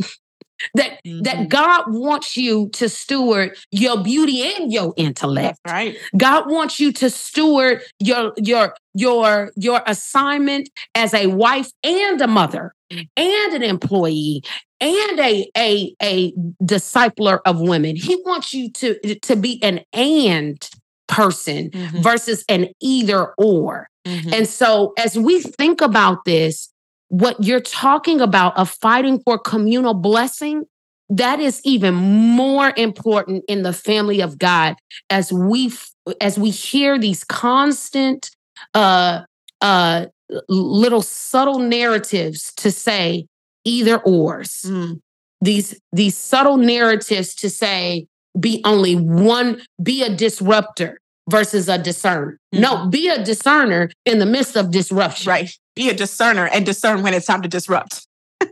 That 0.75 0.99
Mhm. 1.05 1.23
that 1.23 1.49
God 1.49 1.85
wants 1.87 2.37
you 2.37 2.69
to 2.73 2.89
steward 2.89 3.57
your 3.71 4.01
beauty 4.03 4.43
and 4.43 4.71
your 4.71 4.93
intellect. 4.97 5.59
That's 5.65 5.73
right. 5.73 5.97
God 6.17 6.49
wants 6.49 6.79
you 6.79 6.91
to 6.93 7.09
steward 7.09 7.81
your 7.99 8.33
your 8.37 8.75
your 8.93 9.51
your 9.55 9.81
assignment 9.87 10.69
as 10.95 11.13
a 11.13 11.27
wife 11.27 11.69
and 11.83 12.19
a 12.21 12.27
mother 12.27 12.73
and 12.89 13.53
an 13.53 13.63
employee 13.63 14.43
and 14.81 15.19
a 15.19 15.49
a 15.57 15.95
a 16.01 16.33
discipler 16.63 17.39
of 17.45 17.59
women. 17.61 17.95
He 17.95 18.15
wants 18.25 18.53
you 18.53 18.69
to 18.71 19.15
to 19.21 19.35
be 19.35 19.61
an 19.63 19.81
and 19.93 20.67
person 21.07 21.69
Mhm. 21.71 22.01
versus 22.03 22.45
an 22.49 22.69
either 22.81 23.33
or. 23.37 23.87
Mhm. 24.07 24.33
And 24.33 24.47
so 24.47 24.93
as 24.97 25.17
we 25.17 25.41
think 25.41 25.81
about 25.81 26.23
this, 26.25 26.69
what 27.11 27.43
you're 27.43 27.59
talking 27.59 28.21
about 28.21 28.57
of 28.57 28.69
fighting 28.69 29.19
for 29.25 29.37
communal 29.37 29.93
blessing, 29.93 30.63
that 31.09 31.41
is 31.41 31.59
even 31.65 31.93
more 31.93 32.71
important 32.77 33.43
in 33.49 33.63
the 33.63 33.73
family 33.73 34.21
of 34.21 34.39
God 34.39 34.75
as 35.09 35.31
we 35.31 35.73
as 36.21 36.39
we 36.39 36.49
hear 36.49 36.97
these 36.97 37.25
constant 37.25 38.31
uh 38.73 39.21
uh 39.59 40.05
little 40.47 41.01
subtle 41.01 41.59
narratives 41.59 42.53
to 42.55 42.71
say 42.71 43.27
either 43.65 43.99
ors 44.05 44.61
Mm. 44.65 45.01
these 45.41 45.77
these 45.91 46.15
subtle 46.15 46.55
narratives 46.55 47.35
to 47.35 47.49
say 47.49 48.07
be 48.39 48.61
only 48.63 48.95
one 48.95 49.61
be 49.83 50.01
a 50.03 50.15
disruptor 50.15 50.97
versus 51.31 51.67
a 51.69 51.77
discerner 51.77 52.37
mm-hmm. 52.53 52.61
no 52.61 52.87
be 52.87 53.07
a 53.07 53.23
discerner 53.23 53.89
in 54.05 54.19
the 54.19 54.25
midst 54.25 54.55
of 54.55 54.71
disruption 54.71 55.29
Right. 55.29 55.51
Be 55.73 55.89
a 55.89 55.93
discerner 55.93 56.47
and 56.47 56.65
discern 56.65 57.01
when 57.01 57.13
it's 57.13 57.25
time 57.25 57.41
to 57.43 57.47
disrupt. 57.47 58.05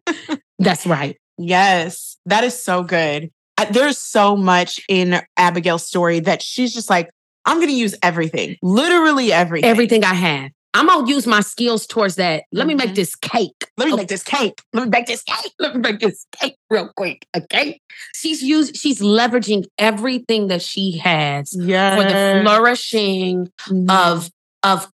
that's 0.60 0.88
right 0.88 1.18
Yes, 1.39 2.18
that 2.26 2.44
is 2.44 2.62
so 2.62 2.84
good. 2.84 3.32
There's 3.72 3.98
so 3.98 4.36
much 4.36 4.82
in 4.89 5.22
Abigail's 5.38 5.88
story 5.88 6.20
that 6.20 6.42
she's 6.42 6.74
just 6.74 6.89
like, 6.89 7.10
I'm 7.46 7.58
going 7.58 7.70
to 7.70 7.74
use 7.74 7.96
everything, 8.04 8.58
literally 8.62 9.32
everything. 9.32 9.70
everything 9.70 10.04
i 10.04 10.13
have 10.13 10.52
i'm 10.73 10.88
gonna 10.88 11.08
use 11.10 11.25
my 11.27 11.41
skills 11.41 11.86
towards 11.88 12.15
that 12.15 12.43
let 12.51 12.67
me 12.67 12.75
make 12.75 12.91
Mhm. 12.91 12.95
this 12.95 13.15
cake 13.15 13.51
Let 13.77 13.88
me 13.88 13.93
Okay. 13.93 14.01
make 14.01 14.08
this 14.10 14.23
cake. 14.23 14.62
let 14.73 14.84
me 14.86 14.89
make 14.89 15.08
this 15.08 15.23
cake 15.23 15.51
let 15.60 15.75
me 15.75 15.82
make 15.82 15.99
this 15.99 16.25
cake 16.39 16.55
real 16.69 16.89
quick 16.95 17.25
okay 17.36 17.79
she's 18.15 18.41
used 18.41 18.75
she's 18.77 18.99
leveraging 18.99 19.65
everything 19.77 20.47
that 20.47 20.62
she 20.62 20.97
has 20.99 21.53
Yeah. 21.58 21.95
for 21.95 22.03
the 22.03 22.41
flourishing 22.43 23.49
Mm-hmm. 23.67 23.89
of 23.89 24.29
of 24.63 24.88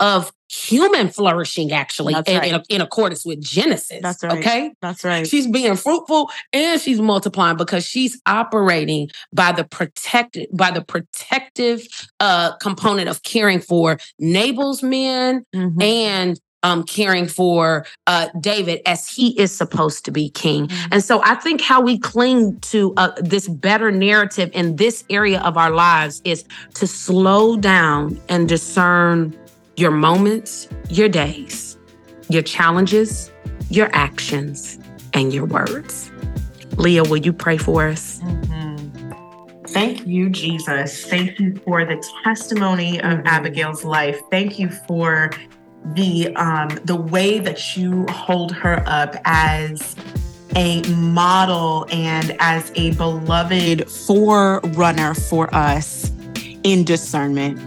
of 0.00 0.30
human 0.48 1.08
flourishing 1.08 1.72
actually 1.72 2.14
in, 2.14 2.38
right. 2.38 2.52
in, 2.52 2.62
in 2.68 2.80
accordance 2.80 3.24
with 3.26 3.40
genesis 3.40 3.98
That's 4.00 4.22
right. 4.22 4.38
okay 4.38 4.72
That's 4.80 5.04
right. 5.04 5.26
she's 5.26 5.46
being 5.46 5.74
fruitful 5.76 6.30
and 6.52 6.80
she's 6.80 7.00
multiplying 7.00 7.56
because 7.56 7.84
she's 7.84 8.20
operating 8.26 9.08
by 9.32 9.52
the 9.52 9.64
protected 9.64 10.48
by 10.52 10.70
the 10.70 10.82
protective 10.82 11.86
uh 12.20 12.52
component 12.58 13.08
of 13.08 13.22
caring 13.22 13.60
for 13.60 13.98
nabal's 14.20 14.82
men 14.82 15.44
Mhm. 15.54 15.82
and 15.82 16.40
um 16.62 16.84
caring 16.84 17.26
for 17.26 17.84
uh 18.06 18.28
david 18.40 18.80
as 18.86 19.06
he 19.08 19.38
is 19.40 19.50
supposed 19.54 20.04
to 20.04 20.10
be 20.12 20.30
king 20.30 20.68
Mhm. 20.68 20.88
and 20.92 21.04
so 21.04 21.20
i 21.24 21.34
think 21.34 21.60
how 21.60 21.80
we 21.80 21.98
cling 21.98 22.58
to 22.60 22.94
uh, 22.96 23.10
this 23.20 23.48
better 23.48 23.90
narrative 23.90 24.50
in 24.54 24.76
this 24.76 25.04
area 25.10 25.40
of 25.40 25.56
our 25.56 25.70
lives 25.70 26.22
is 26.24 26.44
to 26.74 26.86
slow 26.86 27.56
down 27.56 28.18
and 28.28 28.48
discern 28.48 29.36
your 29.76 29.90
moments 29.90 30.68
your 30.88 31.08
days 31.08 31.76
your 32.28 32.42
challenges 32.42 33.30
your 33.70 33.88
actions 33.92 34.78
and 35.12 35.32
your 35.32 35.44
words 35.46 36.10
leah 36.76 37.02
will 37.04 37.16
you 37.16 37.32
pray 37.32 37.56
for 37.56 37.88
us 37.88 38.20
Mhm. 38.20 38.76
Thank 39.68 40.06
you, 40.06 40.30
Jesus. 40.30 41.04
Thank 41.04 41.38
you 41.38 41.60
for 41.64 41.84
the 41.84 42.02
testimony 42.24 42.98
of. 43.02 43.20
Abigail's 43.26 43.84
life. 43.84 44.18
Thank 44.30 44.58
you 44.58 44.70
for 44.88 45.30
the 45.94 46.34
um, 46.36 46.68
the 46.84 46.96
way 46.96 47.40
that 47.40 47.76
you 47.76 48.06
hold 48.06 48.52
her 48.52 48.82
up 48.86 49.16
as 49.26 49.94
a 50.54 50.82
model 50.94 51.84
and 51.90 52.34
as 52.38 52.72
a 52.76 52.92
beloved 52.92 53.90
forerunner 53.90 55.12
for 55.14 55.54
us 55.54 56.10
in 56.62 56.84
discernment. 56.84 57.58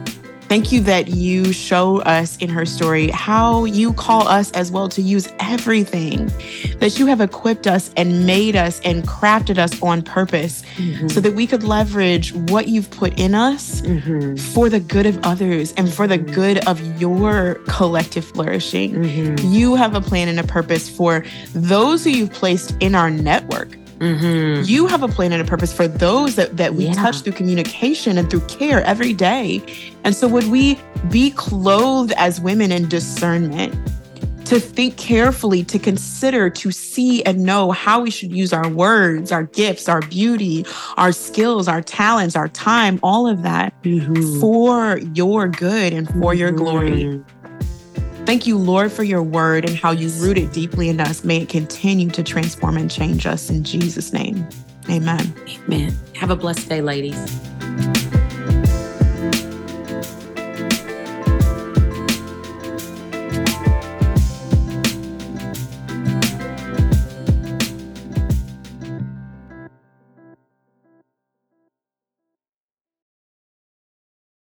Thank 0.50 0.72
you 0.72 0.82
that 0.82 1.10
you 1.10 1.54
show 1.54 2.00
us 2.02 2.36
in 2.38 2.50
her 2.50 2.66
story 2.66 3.10
how 3.10 3.66
you 3.66 3.94
call 3.94 4.28
us 4.28 4.50
as 4.52 4.72
well 4.72 4.90
to 4.90 5.02
use 5.02 5.32
everything 5.40 6.26
that 6.80 6.98
you 6.98 7.06
have 7.06 7.22
equipped 7.22 7.68
us 7.68 7.92
and 7.96 8.26
made 8.26 8.56
us 8.56 8.82
and 8.84 9.04
crafted 9.04 9.60
us 9.60 9.80
on 9.84 10.02
purpose 10.02 10.64
so 11.08 11.22
that 11.22 11.36
we 11.36 11.46
could 11.46 11.64
leverage 11.64 12.34
what 12.34 12.68
you've 12.68 12.90
put 12.90 13.20
in 13.20 13.36
us 13.36 13.82
Mhm. 13.82 14.40
for 14.40 14.70
the 14.70 14.80
good 14.80 15.06
of 15.06 15.20
others 15.24 15.72
and 15.78 15.94
for 15.94 16.08
the 16.08 16.18
good 16.18 16.58
of 16.68 16.82
your 17.00 17.60
collective 17.68 18.26
flourishing. 18.26 18.96
Mhm. 18.96 19.52
You 19.54 19.76
have 19.76 19.94
a 19.94 20.02
plan 20.02 20.28
and 20.30 20.40
a 20.40 20.44
purpose 20.44 20.90
for 20.90 21.24
those 21.54 22.04
who 22.04 22.10
you've 22.10 22.34
placed 22.34 22.76
in 22.80 22.96
our 22.96 23.12
network. 23.12 23.78
Mhm. 24.00 24.68
You 24.68 24.88
have 24.88 25.04
a 25.04 25.08
plan 25.08 25.32
and 25.34 25.42
a 25.42 25.46
purpose 25.46 25.74
for 25.74 25.88
those 25.88 26.36
that, 26.36 26.58
that 26.58 26.76
we 26.76 26.86
Yeah. 26.86 26.94
touch 26.94 27.22
through 27.22 27.34
communication 27.34 28.18
and 28.18 28.30
through 28.30 28.42
care 28.42 28.82
every 28.84 29.14
day. 29.14 29.62
And 30.04 30.16
so, 30.16 30.28
would 30.28 30.48
we 30.50 30.78
be 31.10 31.32
clothed 31.32 32.14
as 32.18 32.40
women 32.40 32.72
in 32.72 32.88
discernment? 32.88 33.76
To 34.46 34.60
think 34.60 34.98
carefully, 34.98 35.64
to 35.66 35.78
consider, 35.78 36.50
to 36.50 36.72
see 36.72 37.22
and 37.24 37.44
know 37.46 37.70
how 37.70 38.02
we 38.02 38.10
should 38.10 38.32
use 38.32 38.52
our 38.52 38.68
words, 38.68 39.32
our 39.32 39.44
gifts, 39.44 39.88
our 39.88 40.02
beauty, 40.02 40.66
our 40.98 41.12
skills, 41.12 41.68
our 41.68 41.84
talents, 41.84 42.36
our 42.36 42.48
time, 42.48 43.00
all 43.04 43.28
of 43.28 43.44
that 43.44 43.74
Mhm. 43.84 44.40
for 44.42 45.00
your 45.14 45.48
good 45.50 45.94
and 45.94 46.10
for 46.20 46.34
your 46.34 46.50
glory. 46.52 47.22
Thank 48.30 48.46
you, 48.46 48.60
Lord, 48.60 48.92
for 48.92 49.02
your 49.02 49.24
word 49.24 49.66
and 49.66 49.76
how 49.76 49.90
you 49.90 50.10
root 50.22 50.38
it 50.38 50.54
deeply 50.54 50.88
in 50.88 51.00
us. 51.00 51.24
May 51.24 51.38
it 51.42 51.50
continue 51.50 52.12
to 52.12 52.22
transform 52.22 52.78
and 52.78 52.92
change 52.92 53.26
us 53.26 53.50
in 53.50 53.64
Jesus' 53.64 54.14
name. 54.14 54.48
Amen. 54.88 55.34
Amen. 55.66 55.98
Have 56.14 56.30
a 56.30 56.36
blessed 56.36 56.70
day, 56.70 56.82
ladies. 56.82 57.18